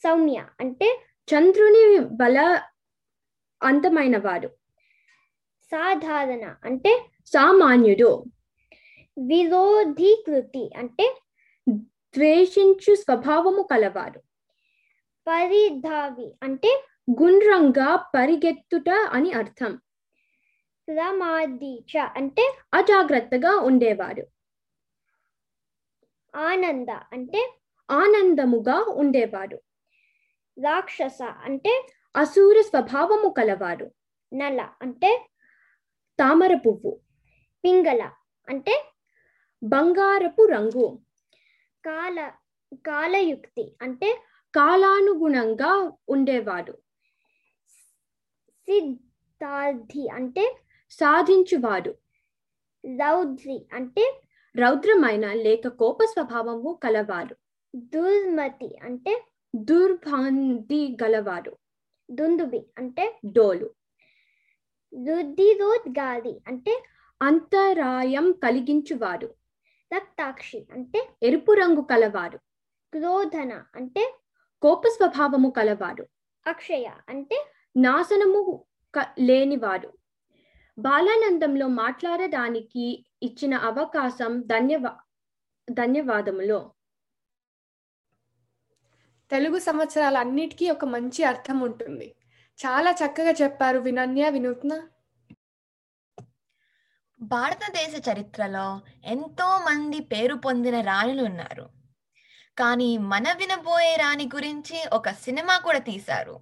సౌమ్య 0.05 0.45
అంటే 0.61 1.01
చంద్రుని 1.29 1.99
బల 1.99 2.63
అంతమైన 3.63 4.19
వాడు 4.19 4.49
సాధారణ 5.63 6.55
అంటే 6.65 7.05
సామాన్యుడు. 7.27 8.25
విరోధీకృతి 9.19 10.71
అంటే 10.77 11.19
ద్వేషించు 11.69 12.95
స్వభావము 12.95 13.63
కలవాడు. 13.63 14.19
పరిధావి 15.29 16.39
అంటే 16.43 16.85
గుండ్రంగా 17.11 17.97
పరిగెత్తుట 17.97 18.89
అని 18.89 19.33
అర్థం. 19.33 19.77
ప్రమాదీచ 20.89 21.99
అంటే 21.99 22.55
అజాగ్రత్తగా 22.75 23.57
ఉండేవాడు. 23.57 24.36
ఆనంద 26.37 26.89
అంటే 26.89 27.55
ఆనందముగా 27.91 28.85
ఉండేవాడు. 28.89 29.57
రాక్షస 30.65 31.23
అంటే 31.23 31.87
అసూర 32.17 32.61
స్వభావము 32.61 33.29
కలవారు 33.29 33.91
నల 34.35 34.69
అంటే 34.83 35.27
తామర 36.19 36.55
పువ్వు. 36.55 37.01
పింగళ 37.65 38.11
అంటే 38.49 38.85
బంగారపు 39.63 40.47
రంగు. 40.47 41.03
కాల 41.85 42.33
కాలయుక్తి 42.75 43.77
అంటే 43.83 44.23
కాలానుగుణంగా 44.57 45.93
ఉండేవాడు. 46.09 46.73
సిద్ధార్థి 48.47 50.09
అంటే 50.09 50.57
సాధించువాడు. 50.91 51.91
రౌద్రి 52.87 53.69
అంటే 53.73 54.21
రౌద్రమైన 54.57 55.33
లేక 55.33 55.69
కోప 55.69 56.05
స్వభావము 56.05 56.79
కలవాడు 56.83 57.35
దుర్మతి 57.77 58.77
అంటే 58.85 59.25
దుర్భాంతి 59.55 60.97
గలవాడు 61.03 61.57
దుందుబి 62.11 62.67
అంటే 62.79 63.19
డోలు. 63.25 63.71
రుద్దిరోద్గారి 64.93 66.41
అంటే 66.49 66.83
అంతరాయం 67.21 68.33
కలిగించువాడు 68.33 69.35
రక్తాక్షి 69.93 70.67
అంటే 70.73 71.09
ఎరుపు 71.23 71.53
రంగు 71.53 71.83
కలవాడు 71.83 72.39
క్రోధన 72.93 73.65
అంటే 73.75 74.15
కోప 74.63 74.89
స్వభావము 74.89 75.51
కలవాడు 75.51 76.05
అక్షయ 76.47 76.91
అంటే 77.09 77.47
నాశనము 77.77 78.67
లేనివాడు 79.19 79.93
బాలానందంలో 80.79 81.69
మాట్లాడడానికి 81.69 83.06
ఇచ్చిన 83.23 83.55
అవకాశం 83.55 84.41
ధన్యవా 84.41 84.97
ధన్యవాదములు. 85.71 86.73
తెలుగు 89.31 89.59
సంవత్సరాలన్నిటికీ 89.59 90.71
ఒక 90.71 90.85
మంచి 90.85 91.25
అర్థం 91.25 91.61
ఉంటుంది. 91.61 92.15
చాలా 92.67 92.91
చక్కగా 92.91 93.31
చెప్పారు 93.31 93.79
వినన్య 93.79 94.31
వినూత్న. 94.31 94.89
భారతదేశ 97.21 98.03
చరిత్రలో 98.13 98.81
ఎంతో 99.05 99.59
మంది 99.59 100.01
పేరు 100.01 100.35
పొందిన 100.35 100.81
రాణులు 100.81 101.23
ఉన్నారు. 101.23 101.71
కానీ 102.59 102.99
మన 102.99 103.33
వినబోయే 103.33 103.97
రాణి 103.97 104.25
గురించి 104.25 104.85
ఒక 104.93 105.09
సినిమా 105.11 105.59
కూడా 105.59 105.79
తీశారు. 105.79 106.41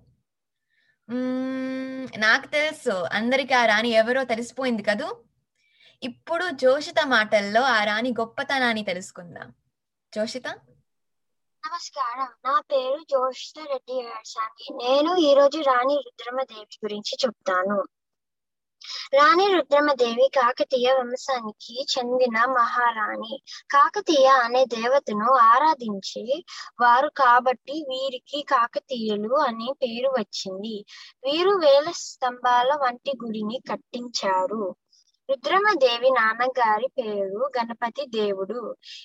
నాకు 2.19 2.47
తెలుసు. 2.47 2.91
అందరికి 2.91 3.55
ఆ 3.55 3.67
రాణి 3.67 3.89
ఎవరో 3.89 4.25
తెలిసిపోయింది 4.25 4.83
కదూ? 4.83 5.25
ఇప్పుడు 6.05 6.51
జోషిత 6.51 7.07
మాటల్లో 7.07 7.63
ఆ 7.63 7.85
రాణి 7.85 8.11
గొప్పతనాన్ని 8.11 8.85
తెలుసుకుందాం. 8.85 9.55
జోషిత? 10.15 10.49
నమస్కారం. 11.67 12.29
నా 12.45 12.63
పేరు 12.73 13.05
జోషిత 13.11 13.59
రెడ్డి 13.69 13.93
వేసాంగి 13.93 14.85
నేను 14.85 15.17
ఈ 15.17 15.35
రోజు 15.35 15.59
రాణి 15.59 15.97
రుద్రమదేవి 15.97 16.79
గురించి 16.85 17.17
చెప్తాను. 17.25 17.85
రాణి 19.15 19.55
రుద్రమదేవి 19.55 20.31
కాకతీయ 20.35 20.93
వంశానికి 20.93 21.87
చెందిన 21.99 22.45
మహారాణి. 22.45 23.43
కాకతీయ 23.71 24.27
అనే 24.27 24.65
దేవతను 24.65 25.33
ఆరాధించి 25.33 26.45
వారు 26.81 27.09
కాబట్టి 27.09 27.73
వీరికి 27.73 28.43
కాకతీయులు 28.43 29.35
అనే 29.35 29.73
పేరు 29.83 30.09
వచ్చింది. 30.09 30.85
వీరు 31.25 31.51
వేల 31.51 31.91
స్తంభాల 31.91 32.75
వంటి 32.75 33.13
గుడిని 33.25 33.63
కట్టించారు. 33.71 34.77
రుద్రమదేవి 35.29 36.11
నాన్నగారి 36.11 36.89
పేరు 36.99 37.51
గణపతి 37.57 38.05
దేవుడు. 38.17 38.59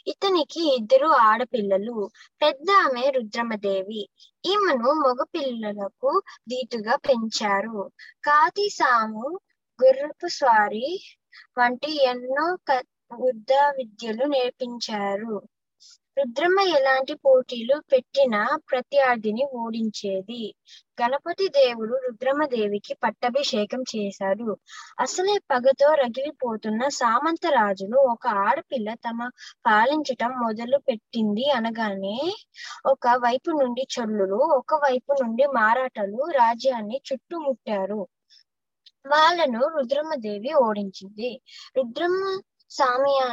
ఇతనికి 0.08 0.76
ఇద్దరు 0.76 1.08
ఆడపిల్లలు. 1.28 1.96
పెద్ద 2.42 2.68
ఆమె 2.86 3.04
రుద్రమదేవి. 3.10 4.02
ఈమెను 4.44 4.90
మగపిల్లలకు 5.04 6.12
దీటుగా 6.50 6.96
పెంచారు. 7.08 7.80
కాతి 8.24 8.68
సాము 8.70 9.26
గుర్రపు 9.80 10.28
స్వారీ 10.38 10.88
వంటి 11.58 11.92
ఎన్నో 12.04 12.48
యుద్ధ 13.28 13.52
విద్యలు 13.78 14.26
నేర్పించారు. 14.26 15.36
రుద్రమ్మ 16.20 16.60
ఎలాంటి 16.78 17.14
పోటీలు 17.16 17.76
పెట్టినా 17.92 18.40
ప్రత్యర్థిని 18.72 19.44
ఓడించేది. 19.54 20.42
గణపతి 21.02 21.48
దేవుడు 21.50 21.96
రుద్రమదేవికి 22.06 22.94
పట్టాభిషేకం 23.04 23.82
చేశాడు. 23.92 24.48
అసలే 25.00 25.36
పగతో 25.52 25.90
రగిలిపోతున్న 25.94 26.82
సామంత 26.92 27.46
రాజులు 27.54 27.98
ఒక 28.12 28.28
ఆడపిల్ల 28.44 28.90
తమ 29.08 29.20
పాలించటం 29.66 30.34
మొదలు 30.44 30.78
పెట్టింది 30.90 31.46
అనగానే 31.52 32.18
ఒక 32.86 33.08
వైపు 33.18 33.52
నుండి 33.62 33.86
చొల్లులు 33.96 34.40
ఒక 34.60 34.74
వైపు 34.86 35.14
నుండి 35.24 35.46
మారాటలు 35.56 36.22
రాజ్యాన్ని 36.34 37.00
చుట్టుముట్టారు. 37.10 38.02
వాళ్ళను 39.06 39.62
రుద్రమదేవి 39.76 40.54
ఓడించింది. 40.66 41.30
రుద్రమ్మ 41.78 42.24
సామ్యా 42.72 43.28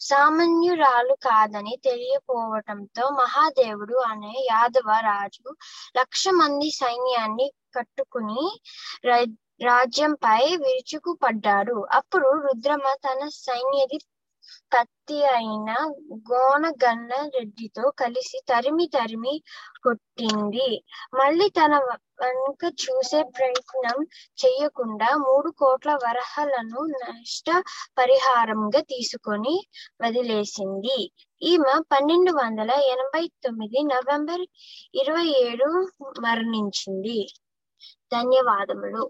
సామాన్యురాలు 0.00 1.14
కాదని 1.14 1.78
తెలియపోవటంతో 1.84 3.08
మహాదేవుడు 3.08 3.94
అనే 3.94 4.46
యాదవ 4.50 5.00
రాజు 5.00 5.56
లక్ష 5.98 6.28
మంది 6.28 6.70
సైన్యాన్ని 6.70 7.52
కట్టుకుని 7.74 8.60
రా- 9.04 9.36
రాజ్యంపై 9.62 10.56
విరుచుకుపడ్డాడు. 10.56 11.86
అప్పుడు 11.92 12.28
రుద్రమ 12.28 12.94
తన 12.94 13.28
సైన్యది 13.28 13.98
కత్తి 14.72 15.18
అయిన 15.26 15.70
గోనగన్న 16.30 17.12
రెడ్డితో 17.36 17.90
కలిసి 18.00 18.38
తరిమి 18.48 18.86
తరిమి 18.88 19.34
కొట్టింది. 19.82 20.68
మళ్ళీ 21.14 21.48
తన 21.50 21.72
వెనుక 22.20 22.64
చూసే 22.82 23.22
ప్రయత్నం 23.36 23.98
చెయ్యకుండా 24.38 25.16
మూడు 25.16 25.50
కోట్ల 25.58 25.90
వరహలను 26.04 26.80
నష్ట 26.94 27.48
పరిహారంగా 27.98 28.80
తీసుకొని 28.88 29.56
వదిలేసింది. 30.02 30.98
ఈమె 31.42 31.74
పన్నెండు 31.92 32.32
వందల 32.32 32.70
ఎనభై 32.92 33.24
తొమ్మిది 33.44 33.80
నవంబర్ 33.92 34.44
ఇరవై 34.94 35.28
ఏడు 35.44 35.68
మరణించింది. 36.20 37.18
ధన్యవాదములు. 38.12 39.02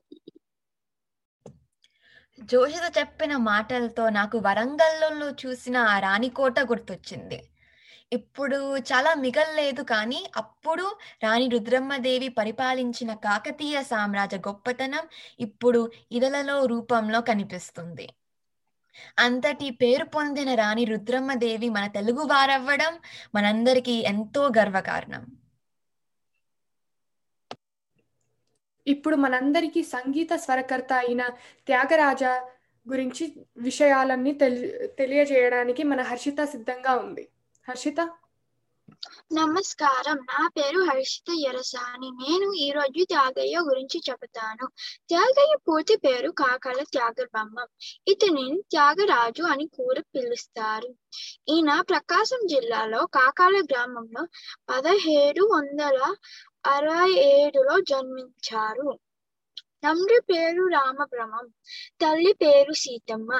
జోషిత 2.38 2.98
చెప్పిన 2.98 3.36
మాటలతో 3.36 4.08
నాకు 4.08 4.38
వరంగల్లో 4.38 5.30
చూసిన 5.30 5.76
ఆ 5.76 5.98
రాణికోట 5.98 6.60
గుర్తొచ్చింది. 6.60 7.38
ఇప్పుడు 8.12 8.76
చాలా 8.76 9.14
మిగల్లేదు 9.14 9.82
కానీ 9.82 10.30
అప్పుడు 10.36 10.96
రాణి 11.22 11.48
రుద్రమ్మదేవి 11.48 12.28
పరిపాలించిన 12.28 13.14
కాకతీయ 13.14 13.82
సామ్రాజ్య 13.82 14.38
గొప్పతనం 14.38 15.04
ఇప్పుడు 15.40 15.90
ఇదలలో 16.10 16.66
రూపంలో 16.66 17.20
కనిపిస్తుంది. 17.20 18.06
అంతటి 19.18 19.70
పేరు 19.70 20.04
పొందిన 20.04 20.54
రాణి 20.54 20.84
రుద్రమ్మదేవి 20.84 21.68
మన 21.68 21.86
తెలుగు 21.86 22.22
వారవ్వడం 22.22 22.94
మనందరికీ 23.34 23.92
ఎంతో 23.92 24.48
గర్వకారణం. 24.58 25.24
ఇప్పుడు 28.88 29.16
మనందరికీ 29.16 29.82
సంగీత 29.82 30.32
స్వరకర్త 30.34 30.92
అయిన 30.92 31.28
త్యాగరాజ 31.66 32.24
గురించి 32.86 33.46
విషయాలన్నీ 33.56 34.32
తెలి 34.32 34.88
తెలియజేయడానికి 34.98 35.82
మన 35.82 36.02
హర్షిత 36.02 36.44
సిద్ధంగా 36.44 36.96
ఉంది. 36.96 37.28
హర్షిత? 37.68 38.00
నమస్కారం. 39.32 40.16
నా 40.16 40.48
పేరు 40.56 40.80
హర్షిత 40.80 41.30
యరసాని. 41.46 42.10
నేను 42.10 42.52
ఈ 42.52 42.70
రోజు 42.70 43.04
త్యాగయ్య 43.04 43.58
గురించి 43.58 44.00
చెబుతాను. 44.10 44.66
త్యాగయ్య 45.08 45.56
పూర్తి 45.68 45.96
పేరు 45.96 46.30
కాకల 46.30 46.82
త్యాగబ్రహ్మం 46.82 47.66
ఇతనిని 48.08 48.62
త్యాగరాజు 48.70 49.42
అని 49.42 49.66
కూడా 49.66 50.02
పిలుస్తారు. 50.14 50.94
ఈయన 51.48 51.80
ప్రకాశం 51.80 52.46
జిల్లాలో 52.46 53.06
కాకాల 53.06 53.62
గ్రామంలో 53.72 54.26
పదహేడు 54.68 55.42
వందల 55.52 56.14
అరవై 56.68 57.10
ఏడులో 57.10 57.80
జన్మించారు. 57.80 58.88
తండ్రి 59.84 60.18
పేరు 60.30 60.62
రామబ్రహ్మం 60.66 61.46
తల్లి 62.00 62.32
పేరు 62.42 62.72
సీతమ్మ 62.72 63.32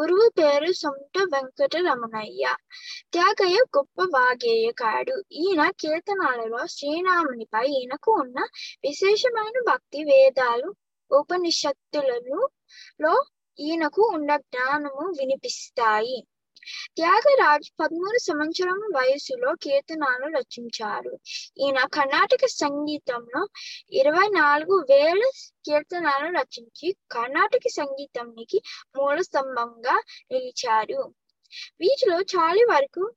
గురువు 0.00 0.30
పేరు 0.38 0.72
సొంట 0.72 1.18
వెంకటరమణయ్య. 1.34 2.44
త్యాగయ్య 3.12 3.58
గొప్ప 3.76 4.02
వాగేయకాడు. 4.16 5.16
ఈయన 5.32 5.70
కీర్తనాలలో 5.80 6.66
శ్రీరామునిపై 6.66 7.66
ఈయనకు 7.66 8.12
ఉన్న 8.12 8.38
విశేషమైన 8.84 9.58
భక్తి 9.72 10.04
వేదాలు 10.04 10.74
ఉపనిషత్తులలో 11.10 12.40
ఈయనకు 13.58 14.02
ఉన్న 14.14 14.36
జ్ఞానము 14.36 15.04
వినిపిస్తాయి. 15.18 16.18
త్యాగరాజ్ 16.96 17.70
పదమూడు 17.80 18.18
సంవత్సరం 18.18 18.78
వయసులో 18.96 19.54
కీర్తనాలు 19.62 20.26
రచించారు. 20.38 21.12
ఈయన 21.58 21.84
కర్ణాటక 21.84 22.46
సంగీతంలో 22.46 23.48
ఇరవై 23.92 24.28
నాలుగు 24.28 24.86
వేల 24.90 25.22
కీర్తనాలు 25.66 26.28
రచించి 26.38 26.96
కర్ణాటక 27.12 27.68
సంగీతానికి 27.68 28.62
మూల 28.98 29.20
స్తంభంగా 29.20 29.96
నిలిచారు. 30.30 31.14
వీటిలో 31.80 32.20
చాలా 32.20 32.74
వరకు 32.74 33.12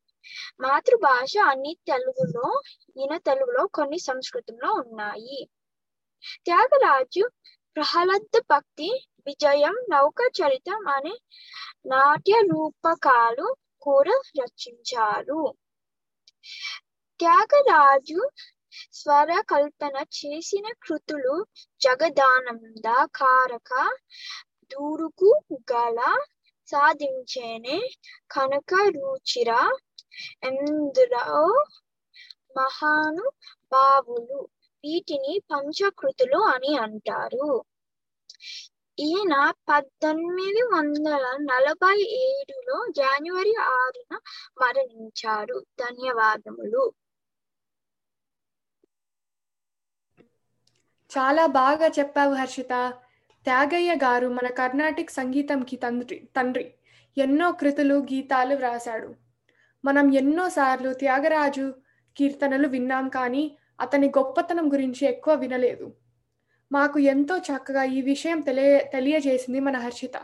మాతృభాష 0.61 1.33
అన్ని 1.37 1.77
తెలుగులో 1.87 2.61
ఈయన 2.97 3.17
తెలుగులో 3.17 3.67
కొన్ని 3.67 3.99
సంస్కృతంలో 3.99 4.69
ఉన్నాయి. 4.73 5.49
త్యాగరాజు 6.45 7.29
ప్రహ్లాద 7.75 8.39
భక్తి 8.49 8.89
విజయం 9.27 9.75
నౌక 9.89 10.19
చరితం 10.37 10.81
అనే 10.87 11.13
నాట్య 11.85 12.35
రూపకాలు 12.49 13.47
కూడా 13.85 14.15
రచించారు 14.39 15.41
త్యాగరాజు 17.19 18.21
స్వర 18.93 19.31
కల్పన 19.47 19.95
చేసిన 20.17 20.67
కృతులు 20.81 21.35
జగదానంద 21.81 22.87
కారక 23.13 23.71
దూరుకు 24.71 25.29
గల 25.73 25.99
సాధించేనే 26.69 27.77
కనక 28.29 28.73
రుచిర 28.95 29.51
ఎందరో 30.43 31.39
మహాను 32.57 33.25
బావులు 33.71 34.41
వీటిని 34.85 35.41
పంచకృతులు 35.51 36.39
అని 36.39 36.77
అంటారు. 36.77 37.63
ఈయన 38.99 39.51
పద్దెనిమిది 39.69 40.61
వందల 40.61 41.37
నలభై 41.41 41.97
ఏడులో 41.99 42.85
జనవరి 42.97 43.55
ఆరున 43.55 44.19
మరణించారు. 44.61 45.65
ధన్యవాదములు. 45.79 46.93
చాలా 51.11 51.45
బాగా 51.45 51.87
చెప్పావు 51.87 52.33
హర్షిత. 52.33 52.93
త్యాగయ్య 53.43 53.93
గారు 53.93 54.27
మన 54.27 54.47
కర్ణాటిక్ 54.47 55.09
సంగీతంకి 55.09 55.75
తండ్రి 55.75 56.29
తండ్రి. 56.37 56.73
ఎన్నో 57.17 57.51
కృతులు 57.51 57.95
గీతాలు 57.95 58.55
వ్రాశాడు. 58.55 59.15
మనం 59.85 60.13
ఎన్నోసార్లు 60.13 60.93
త్యాగరాజు 60.93 61.73
కీర్తనలు 62.17 62.67
విన్నాం 62.67 63.09
కానీ 63.09 63.57
అతని 63.83 64.07
గొప్పతనం 64.07 64.73
గురించి 64.73 65.07
ఎక్కువ 65.07 65.33
వినలేదు. 65.33 65.87
మాకు 66.71 66.99
ఎంతో 66.99 67.37
చక్కగా 67.37 67.83
ఈ 67.83 68.01
విషయం 68.01 68.41
తెలియ 68.41 68.79
తెలియజేసింది 68.93 69.59
మన 69.59 69.77
హర్షిత. 69.77 70.17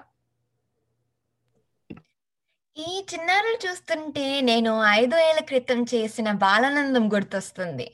ఈ 2.78 3.06
చిన్నారులు 3.14 3.68
చూస్తుంటే 3.68 4.42
నేను 4.42 4.84
ఐదు 4.84 5.16
ఏళ్ళ 5.16 5.40
క్రితం 5.42 5.84
చేసిన 5.84 6.32
బాలానందం 6.32 7.14
గుర్తొస్తుంది. 7.14 7.88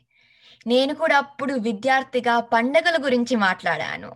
నేను 0.68 0.96
కూడా 0.96 1.18
అప్పుడు 1.18 1.54
విద్యార్థిగా 1.54 2.40
పండగల 2.54 2.96
గురించి 3.06 3.36
మాట్లాడాను. 3.36 4.12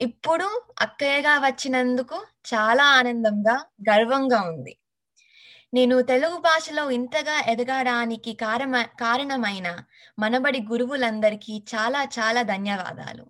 ఇప్పుడు 0.00 0.46
అక్కయ్యగా 0.80 1.38
వచ్చినందుకు 1.38 2.16
చాలా 2.54 2.84
ఆనందంగా 2.98 3.56
గర్వంగా 3.90 4.40
ఉంది. 4.42 4.72
నేను 5.74 6.02
తెలుగు 6.02 6.36
భాషలో 6.38 6.90
ఇంతగా 6.90 7.40
ఎదగడానికి 7.40 8.32
కారమ 8.32 8.82
కారణమైన 8.82 9.84
మనబడి 10.18 10.62
గురువులందరికీ 10.70 11.62
చాలా 11.74 12.04
చాలా 12.04 12.42
ధన్యవాదాలు. 12.42 13.26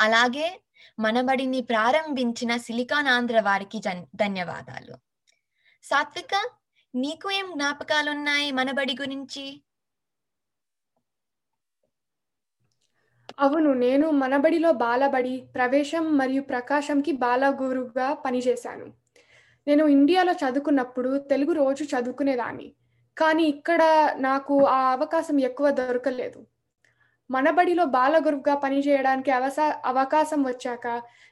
అలాగే 0.00 0.60
మనబడిని 0.98 1.60
ప్రారంభించిన 1.60 2.56
సిలికాన్ 2.56 3.08
ఆంధ్ర 3.08 3.40
వారికి 3.40 3.78
జన్- 3.78 4.04
ధన్యవాదాలు. 4.16 4.94
సాత్విక 5.82 6.50
నీకు 6.94 7.30
ఏం 7.30 7.52
జ్ఞాపకాలున్నాయి 7.52 8.52
మనబడి 8.52 8.96
గురించి? 9.00 9.62
అవును 13.38 13.72
నేను 13.72 14.10
మనబడిలో 14.10 14.72
బాలబడి 14.72 15.46
ప్రవేశం 15.54 16.18
మరియు 16.18 16.42
ప్రకాశంకి 16.42 17.12
బాలగురుగా 17.12 18.14
పనిచేశాను. 18.14 19.03
నేను 19.66 19.86
ఇండియాలో 19.86 20.32
చదువుకున్నప్పుడు 20.32 21.18
తెలుగు 21.18 21.52
రోజు 21.52 21.84
చదువుకునేదాన్ని. 21.84 22.72
కానీ 23.18 23.44
ఇక్కడ 23.44 23.82
నాకు 24.16 24.64
ఆ 24.64 24.90
అవకాశం 24.92 25.40
ఎక్కువ 25.40 25.70
దొరకలేదు. 25.70 26.46
మనబడిలో 27.30 27.84
బాల 27.84 28.18
గురువుగా 28.18 28.54
పనిచేయడానికి 28.54 29.30
అవసా 29.30 29.82
అవకాశం 29.84 30.42
వచ్చాక 30.42 30.86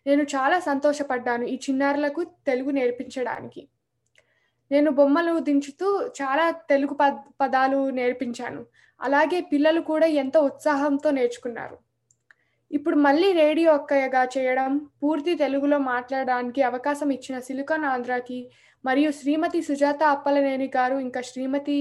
నేను 0.07 0.23
చాలా 0.23 0.59
సంతోషపడ్డాను 0.59 1.45
ఈ 1.45 1.55
చిన్నారులకు 1.55 2.25
తెలుగు 2.25 2.71
నేర్పించడానికి. 2.71 3.69
నేను 4.71 4.91
బొమ్మలు 4.91 5.39
దించుతూ 5.39 6.07
చాలా 6.23 6.51
తెలుగు 6.51 6.95
పదాలు 7.41 7.91
నేర్పించాను. 7.91 8.67
అలాగే 9.01 9.41
పిల్లలు 9.41 9.81
కూడా 9.81 10.07
ఎంతో 10.07 10.41
ఉత్సాహంతో 10.41 11.11
నేర్చుకున్నారు. 11.11 11.79
ఇప్పుడు 12.73 12.97
మళ్ళీ 12.97 13.29
రేడియో 13.33 13.71
అక్కయ్యగా 13.73 14.23
చేయడం 14.35 14.71
పూర్తి 15.03 15.33
తెలుగులో 15.35 15.79
మాట్లాడడానికి 15.93 16.61
అవకాశం 16.63 17.09
ఇచ్చిన 17.11 17.37
సిలికాన్ 17.39 17.85
ఆంధ్రాకి 17.85 18.39
మరియు 18.85 19.11
శ్రీమతి 19.11 19.61
సుజాత 19.63 20.03
అప్పలనేని 20.15 20.69
గారు 20.77 20.97
ఇంకా 20.99 21.21
శ్రీమతి 21.23 21.77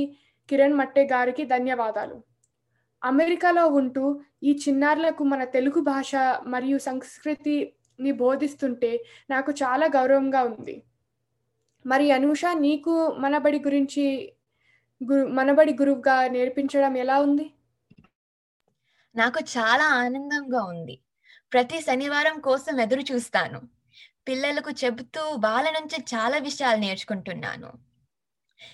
కిరణ్ 0.50 0.76
మట్టే 0.80 1.04
గారికి 1.14 1.44
ధన్యవాదాలు. 1.46 2.18
అమెరికాలో 3.02 3.66
ఉంటూ 3.80 4.04
ఈ 4.44 4.52
చిన్నారులకు 4.64 5.24
మన 5.24 5.44
తెలుగు 5.56 5.80
భాష 5.82 6.12
మరియు 6.46 6.78
సంస్కృతిని 6.88 8.12
బోధిస్తుంటే 8.22 8.92
నాకు 9.30 9.52
చాలా 9.62 9.88
గౌరవంగా 9.98 10.42
ఉంది. 10.52 10.76
మరి 11.86 12.06
అనూష 12.12 12.44
నీకు 12.66 12.94
మనబడి 13.20 13.60
గురించి 13.68 14.06
గురు 15.02 15.24
మనబడి 15.30 15.74
గురువుగా 15.82 16.18
నేర్పించడం 16.28 16.94
ఎలా 16.98 17.16
ఉంది? 17.22 17.46
నాకు 19.16 19.40
చాలా 19.40 19.86
ఆనందంగా 19.88 20.64
ఉంది. 20.64 21.02
ప్రతి 21.54 21.82
శనివారం 21.82 22.40
కోసం 22.40 22.80
ఎదురు 22.80 23.02
చూస్తాను. 23.02 23.62
పిల్లలకు 24.28 24.72
చెబుతూ 24.72 25.22
వాళ్ళ 25.22 25.70
నుంచి 25.70 25.98
చాలా 26.14 26.38
విషయాలు 26.38 26.80
నేర్చుకుంటున్నాను. 26.80 27.70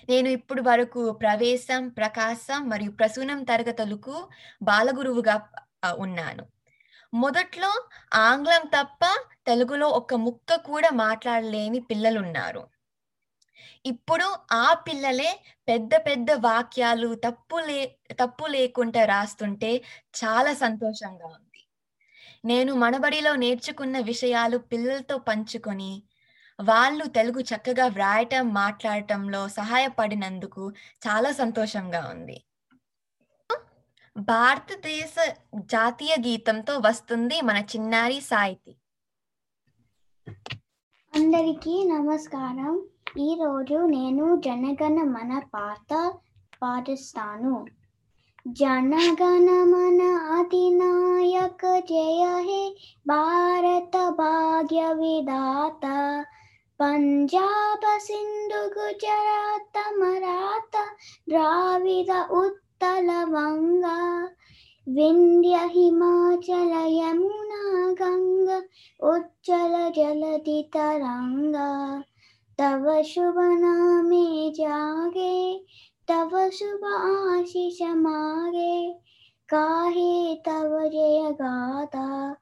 నేను 0.08 0.28
ఇప్పుడు 0.28 0.62
వరకు 0.62 1.12
ప్రవేశం 1.12 1.88
ప్రకాశం 1.88 2.68
మరియు 2.68 2.90
ప్రసూనం 2.90 3.42
తరగతులకు 3.42 4.28
బాలగురువుగా 4.62 5.36
ఉన్నాను. 5.98 6.44
మొదట్లో 7.14 7.70
ఆంగ్లం 8.14 8.66
తప్ప 8.66 9.04
తెలుగులో 9.46 9.88
ఒక 9.88 10.14
ముక్క 10.14 10.56
కూడా 10.56 10.90
మాట్లాడలేని 10.90 11.80
పిల్లలున్నారు. 11.80 12.62
ఇప్పుడు 13.84 14.36
ఆ 14.52 14.74
పిల్లలే 14.86 15.30
పెద్ద 15.68 15.94
పెద్ద 15.96 16.30
వాక్యాలు 16.30 17.14
తప్పు 17.14 17.56
లే 17.56 17.98
తప్పు 18.12 18.46
లేకుండా 18.46 19.04
రాస్తుంటే 19.04 19.70
చాలా 20.14 20.54
సంతోషంగా 20.54 21.26
ఉంది. 21.26 21.60
నేను 22.44 22.74
మనబడిలో 22.74 23.36
నేర్చుకున్న 23.36 23.98
విషయాలు 24.00 24.58
పిల్లలతో 24.58 25.18
పంచుకొని 25.18 26.02
వాళ్ళు 26.60 27.04
తెలుగు 27.06 27.40
చక్కగా 27.40 27.86
వ్రాయటం 27.86 28.54
మాట్లాడటంలో 28.54 29.48
సహాయపడినందుకు 29.48 30.70
చాలా 31.08 31.32
సంతోషంగా 31.32 32.08
ఉంది. 32.08 32.44
భారతదేశ 34.16 35.14
జాతీయ 35.54 36.14
గీతంతో 36.26 36.78
వస్తుంది 36.78 37.40
మన 37.40 37.58
చిన్నారి 37.62 38.20
సాహితీ. 38.20 38.72
అందరికీ 41.12 41.84
నమస్కారం. 41.84 42.72
ఈరోజు 43.19 43.77
నేను 43.89 44.25
జనగణ 44.45 44.97
మన 45.09 45.31
పాట 45.53 45.91
పాటిస్తాను 46.61 47.55
జనగణ 48.55 49.49
మన 49.65 49.99
అధినాయక 50.37 51.61
జయ 51.89 52.23
హే 52.47 52.63
భారత 53.05 53.95
భాగ్య 54.17 54.81
విధాత 54.93 55.85
పంజాబ 56.79 57.83
సింధు 57.99 58.61
గుజరాత 58.73 59.77
మరాఠ 59.99 60.73
ద్రావిడ 61.29 62.11
ఉత్తల 62.37 63.09
వంగ 63.29 63.85
వింధ్య 64.87 65.57
హిమాచల 65.73 66.73
యమునా 66.93 67.61
గంగ 68.01 68.49
ఉజ్జల 69.07 69.75
జలధి 69.95 70.59
తరంగా 70.73 71.69
तव 72.60 73.02
शुभ 73.02 73.34
नामे 73.38 74.50
जागे, 74.50 75.64
तव 76.08 76.50
शुभ 76.50 76.84
आशीष 76.84 77.82
मागे। 77.82 78.92
काहे 79.48 80.34
तव 80.34 80.78
जय 80.88 81.30
गाथा 81.32 82.36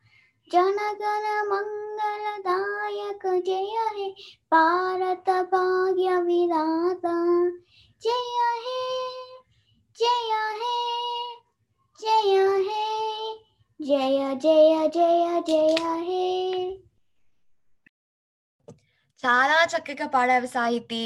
जनगण 0.52 1.24
मंगलदायक 1.50 3.26
जय 3.46 3.76
हे 3.96 4.10
भारत 4.54 5.30
भाग्य 5.30 6.20
विधाता। 6.20 7.48
जय 8.02 8.38
हे 8.64 8.86
जय 9.98 10.32
हे 10.60 10.86
जय 12.00 12.36
हे, 12.58 13.34
जय 13.82 14.34
जय 14.34 14.88
जय 14.88 15.42
जय 15.46 15.76
हे। 15.80 16.85
చాలా 19.24 19.58
చక్కగా 19.72 20.06
పాడావు 20.08 20.46
సాహితి. 20.46 21.02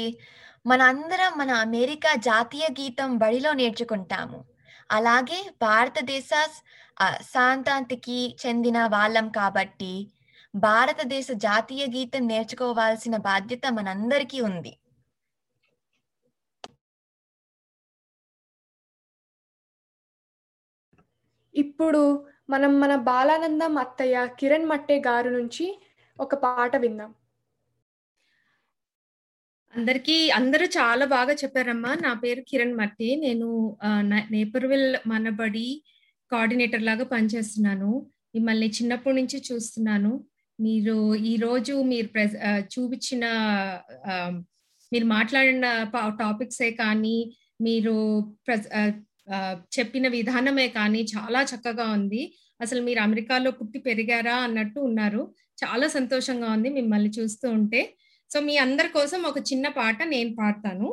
మనందరం 0.65 1.31
మన 1.37 1.51
అమెరికా 1.61 2.11
జాతీయ 2.25 2.65
గీతం 2.79 3.09
బడిలో 3.17 3.51
నేర్చుకుంటాము. 3.53 4.39
అలాగే 4.89 5.39
భారతదేశ 5.61 6.29
ఆ, 6.97 7.07
సాంతాంతికి 7.29 8.17
చెందిన 8.41 8.79
వాళ్ళం 8.87 9.27
కాబట్టి 9.31 9.93
భారతదేశ 10.53 11.31
జాతీయ 11.41 11.83
గీతం 11.87 12.23
నేర్చుకోవాల్సిన 12.27 13.15
బాధ్యత 13.29 13.65
మనందరికీ 13.77 14.39
ఉంది. 14.49 14.73
ఇప్పుడు 21.55 22.01
మనం 22.49 22.79
మన 22.79 22.95
బాలానందం 23.05 23.73
అత్తయ్య 23.77 24.25
కిరణ్ 24.39 24.65
మట్టే 24.65 24.97
గారు 25.07 25.29
నుంచి 25.29 25.65
ఒక 26.19 26.35
పాట 26.43 26.75
విందాం. 26.77 27.11
అందరికీ 29.73 30.15
అందరూ 30.29 30.65
చాలా 30.77 31.05
బాగా 31.07 31.33
చెప్పారమ్మా. 31.33 31.91
నా 32.01 32.11
పేరు 32.13 32.41
కిరణ్ 32.41 32.75
మట్టి. 32.75 33.09
నేను 33.17 33.47
నేపర్విల్ 34.29 34.97
మనబడి 35.07 35.67
కోఆర్డినేటర్ 36.31 36.83
లాగా 36.83 37.05
పనిచేస్తున్నాను. 37.05 37.91
మిమ్మల్ని 38.35 38.67
చిన్నప్పటి 38.69 39.15
నుంచి 39.15 39.37
చూస్తున్నాను. 39.49 40.11
మీరు 40.59 40.97
ఈ 41.25 41.35
రోజు 41.37 41.73
మీరు 41.83 42.07
ప్రెస్ 42.07 42.35
చూపించిన 42.73 43.25
మీరు 44.91 45.05
మాట్లాడిన 45.07 45.67
టాపిక్సే 46.19 46.71
కానీ 46.79 47.17
మీరు 47.61 47.95
ఆ, 49.31 49.37
చెప్పిన 49.73 50.05
విధానమే 50.09 50.67
కానీ 50.69 51.01
చాలా 51.13 51.41
చక్కగా 51.43 51.85
ఉంది. 51.91 52.21
అసలు 52.61 52.81
మీరు 52.81 52.99
అమెరికాలో 52.99 53.51
పుట్టి 53.51 53.79
పెరిగారా 53.79 54.35
అన్నట్టు 54.37 54.79
ఉన్నారు. 54.79 55.21
చాలా 55.57 55.87
సంతోషంగా 55.87 56.47
ఉంది 56.51 56.69
మిమ్మల్ని 56.69 57.09
చూస్తూ 57.09 57.49
ఉంటే. 57.49 57.81
సో 58.31 58.37
మీ 58.47 58.53
అందరి 58.65 58.89
కోసం 58.97 59.19
ఒక 59.29 59.39
చిన్న 59.49 59.67
పాట 59.77 59.97
నేను 60.13 60.31
పాడతాను. 60.39 60.89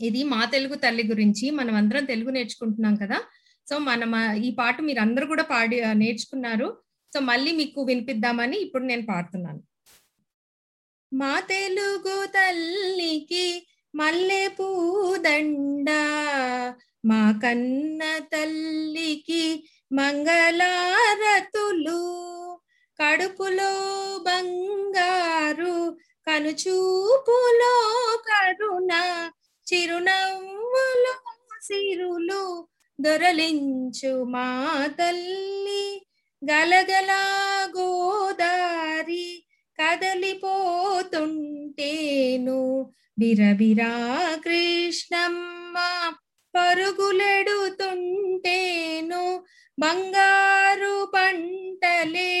ఇది 0.00 0.20
మా 0.32 0.40
తెలుగు 0.54 0.76
తల్లి 0.84 1.04
గురించి 1.12 1.46
మనం 1.58 1.74
అందరం 1.80 2.04
తెలుగు 2.12 2.30
నేర్చుకుంటున్నాం 2.36 2.94
కదా. 3.02 3.18
సో 3.68 3.74
మనం 3.88 4.12
ఈ 4.46 4.50
పాట 4.60 4.76
మీరు 4.88 5.00
అందరూ 5.06 5.24
కూడా 5.32 5.44
పాడి 5.52 5.76
నేర్చుకున్నారు. 6.02 6.68
సో 7.12 7.20
మళ్ళీ 7.30 7.50
మీకు 7.60 7.80
వినిపిద్దామని 7.90 8.56
ఇప్పుడు 8.66 8.84
నేను 8.90 9.04
పాడుతున్నాను. 9.12 9.60
మా 11.12 11.32
తెలుగు 11.54 12.16
తల్లికి 12.36 13.46
మల్లె 13.94 14.42
పూదండ 14.58 15.90
మా 17.10 17.22
కన్న 17.42 18.02
తల్లికి 18.32 19.44
మంగళారతులు 19.98 22.00
కడుపులో 22.98 23.72
బంగారు 24.26 25.76
కనుచూపులో 26.26 27.74
కరుణ 28.28 28.92
చిరునవ్వులో 29.66 31.14
సిరులు 31.62 32.42
దొరలించు 32.98 34.12
మా 34.32 34.46
తల్లి 34.98 35.84
గలగలా 36.42 37.22
గోదారి 37.76 39.26
కదలిపోతుంటేను 39.78 40.50
బిరబిరా 43.18 43.92
కృష్ణమ్మ 44.44 45.76
పరుగులెడుతుంటేను 46.54 47.52
బంగారు 49.78 50.96
పంటలే 51.14 52.32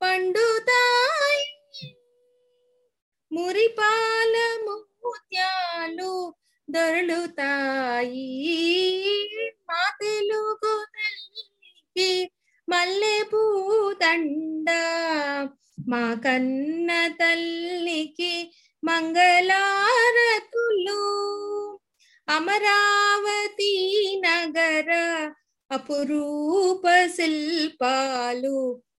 పండుతాయి 0.00 1.44
మురిపాల 3.30 4.34
ముత్యాలు 4.64 6.12
దొరలుతాయి 6.68 8.26
మా 9.68 9.82
తెలుగు 10.00 10.74
తల్లికి 10.94 12.10
మల్లె 12.68 13.16
పూదండ 13.30 14.68
మా 15.88 16.04
కన్న 16.24 16.90
తల్లికి 17.20 18.32
మంగళారతులు 18.82 20.30
అమరావతి 22.28 23.72
నగర 24.24 24.90
అపురూప 25.70 26.84
శిల్పాలు 27.16 28.56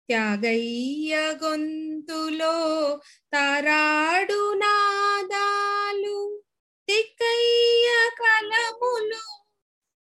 త్యాగయ్య 0.08 1.12
గొంతులో 2.00 2.52
తరాడు 3.32 4.42
నాదాలు 4.60 6.18
తిక్కయ్య 6.88 7.88
కలములు 8.20 9.24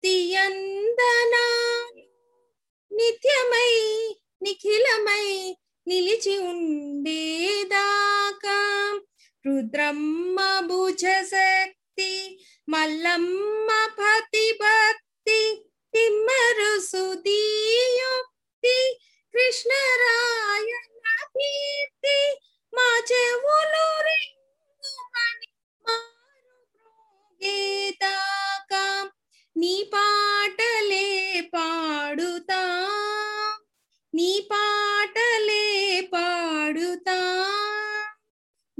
తియందనాలు. 0.04 2.02
నిత్యమై 2.90 3.72
నిఖిలమై 4.42 5.26
నిలిచి 5.86 6.34
ఉండేదాకా 6.50 7.38
రుద్రమ్మ 9.44 10.38
భుజ 10.68 11.02
శక్తి 11.32 12.12
మల్లమ్మ 12.68 13.68
పతి 13.98 14.46
భక్తి 14.62 15.40
తిమ్మరు 15.94 16.72
సుదీయుక్తి 16.90 18.78
కృష్ణరాయణ 19.34 20.95
కీర్తి 21.40 22.18
మా 22.74 23.02
చెవులు 23.12 23.86
రింగుమని 24.02 25.48
మారు 25.88 26.56
నీ 29.56 29.90
పాటలే 29.94 31.40
పాడుతా. 31.54 32.62
నీ 34.14 34.48
పాటలే 34.52 36.00
పాడుతా. 36.12 37.18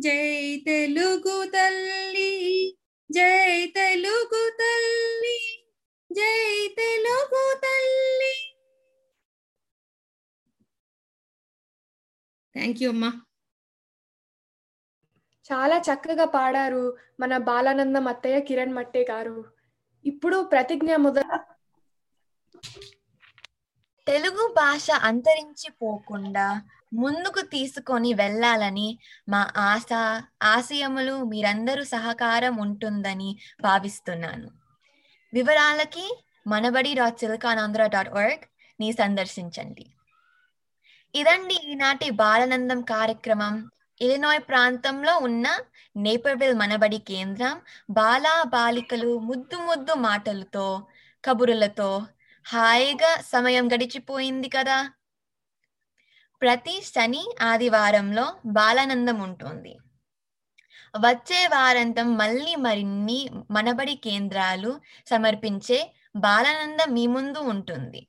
జై 0.01 0.63
తెలుగు 0.67 1.45
తల్లి 1.45 2.35
జై 3.13 3.67
తెలుగు 3.67 4.51
తల్లి 4.61 5.65
జై 6.13 6.69
తెలుగు 6.69 7.55
తల్లి. 7.65 8.06
థ్యాంక్ 12.57 12.81
యూ 12.83 12.89
అమ్మా. 12.95 13.11
చాలా 15.51 15.77
చక్కగా 15.89 16.25
పాడారు 16.35 16.85
మన 17.21 17.37
బాలానందం 17.49 18.07
అత్తయ్య 18.13 18.39
కిరణ్ 18.49 18.75
మట్టే 18.79 19.03
గారు. 19.11 19.37
ఇప్పుడు 20.05 20.39
ప్రతిజ్ఞ 20.53 20.91
మొదలు 21.05 21.37
తెలుగు 24.07 24.45
భాష 24.57 24.87
అంతరించిపోకుండా 25.09 26.47
ముందుకు 26.93 27.41
తీసుకొని 27.55 28.15
వెళ్ళాలని 28.15 28.89
మా 29.29 29.41
ఆశ 29.71 29.89
ఆశయములు 30.53 31.17
మీరందరూ 31.33 31.85
సహకారం 31.95 32.57
ఉంటుందని 32.57 33.31
భావిస్తున్నాను. 33.61 34.49
వివరాలకి 35.33 36.07
Manabadi 36.47 36.95
dot 36.95 37.21
SiliconAndhra 37.21 37.87
dot 37.95 38.11
org 38.15 38.41
ని 38.79 38.93
సందర్శించండి. 38.93 39.85
ఇదండి 41.15 41.55
ఈనాటి 41.73 42.11
బాలానందం 42.11 42.81
కార్యక్రమం. 42.83 43.55
ఇలినాయ్ 44.01 44.41
ప్రాంతంలో 44.49 45.13
ఉన్న 45.19 45.47
నేపర్విల్ 45.97 46.55
మనబడి 46.55 46.99
కేంద్రం 47.11 47.55
బాలా 47.91 48.43
బాలికలు 48.55 49.19
ముద్దు 49.19 49.59
ముద్దు 49.59 49.95
మాటలతో 50.07 50.67
కబురులతో 51.25 51.91
హాయిగా 52.47 53.13
సమయం 53.33 53.65
గడిచిపోయింది 53.73 54.49
కదా. 54.49 54.79
ప్రతి 56.43 56.81
శని 56.93 57.23
ఆదివారంలో 57.43 58.27
బాలానందం 58.47 59.19
ఉంటుంది. 59.23 59.73
వచ్చే 61.05 61.47
వారంతం 61.47 62.17
మళ్ళీ 62.17 62.55
మరిన్ని 62.57 63.19
మనబడి 63.51 63.95
కేంద్రాలు 64.07 64.71
సమర్పించే 65.07 65.79
బాలానందం 66.17 66.91
మీ 66.95 67.07
ముందు 67.07 67.39
ఉంటుంది. 67.55 68.01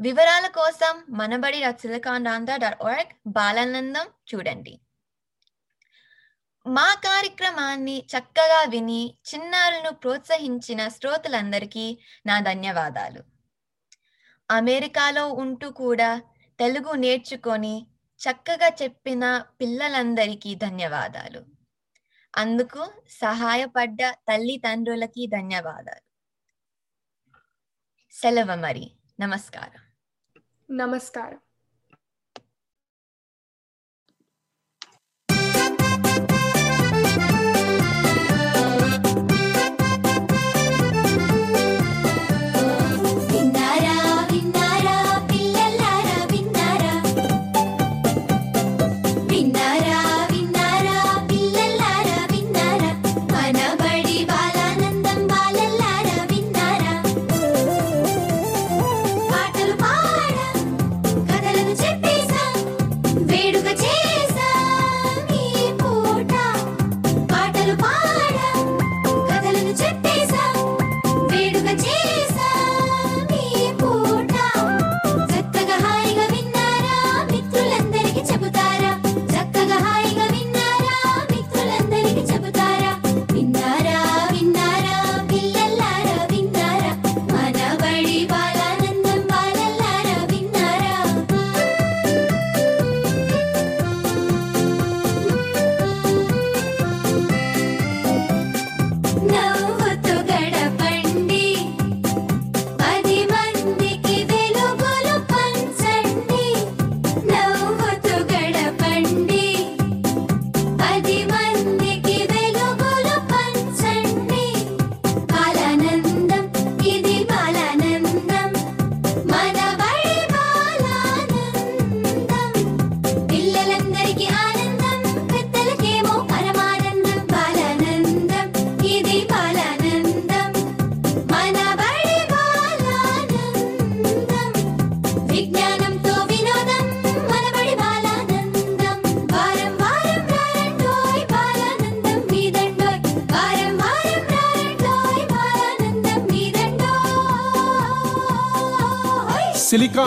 వివరాల 0.00 0.46
కోసం 0.46 1.04
మనబడి 1.10 1.60
డాట్ 1.60 1.80
సిలికాన్ 1.80 2.24
డాట్ 2.24 3.14
బాలానందం 3.26 4.06
చూడండి. 4.34 4.80
మా 6.66 6.94
కార్యక్రమాన్ని 6.94 8.06
చక్కగా 8.18 8.66
విని 8.68 9.18
చిన్నారులను 9.34 9.90
ప్రోత్సహించిన 9.90 10.88
శ్రోతలందరికీ 10.88 11.98
నా 12.26 12.40
ధన్యవాదాలు. 12.40 13.24
అమెరికాలో 14.50 15.28
ఉంటూ 15.28 15.70
కూడా 15.70 16.22
తెలుగు 16.58 16.92
నేర్చుకొని 16.92 17.86
చక్కగా 18.20 18.68
చెప్పిన 18.82 19.44
పిల్లలందరికీ 19.60 20.54
ధన్యవాదాలు. 20.54 21.44
అందుకు 22.36 22.92
సహాయపడ్డ 23.10 23.98
తల్లిదండ్రులకి 24.10 25.26
ధన్యవాదాలు. 25.26 26.10
సెలవు 28.12 28.56
మరి. 28.56 28.90
నమస్కారం. 29.20 29.89
నమస్కారం 30.70 31.40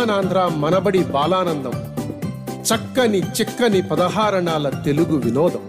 సిలికానాంధ్ర 0.04 0.52
మనబడి 0.56 1.04
బాలానందం. 1.04 1.76
చక్కని 2.70 3.20
చిక్కని 3.20 3.82
పదహారణాల 3.82 4.70
తెలుగు 4.70 5.16
వినోదం. 5.18 5.63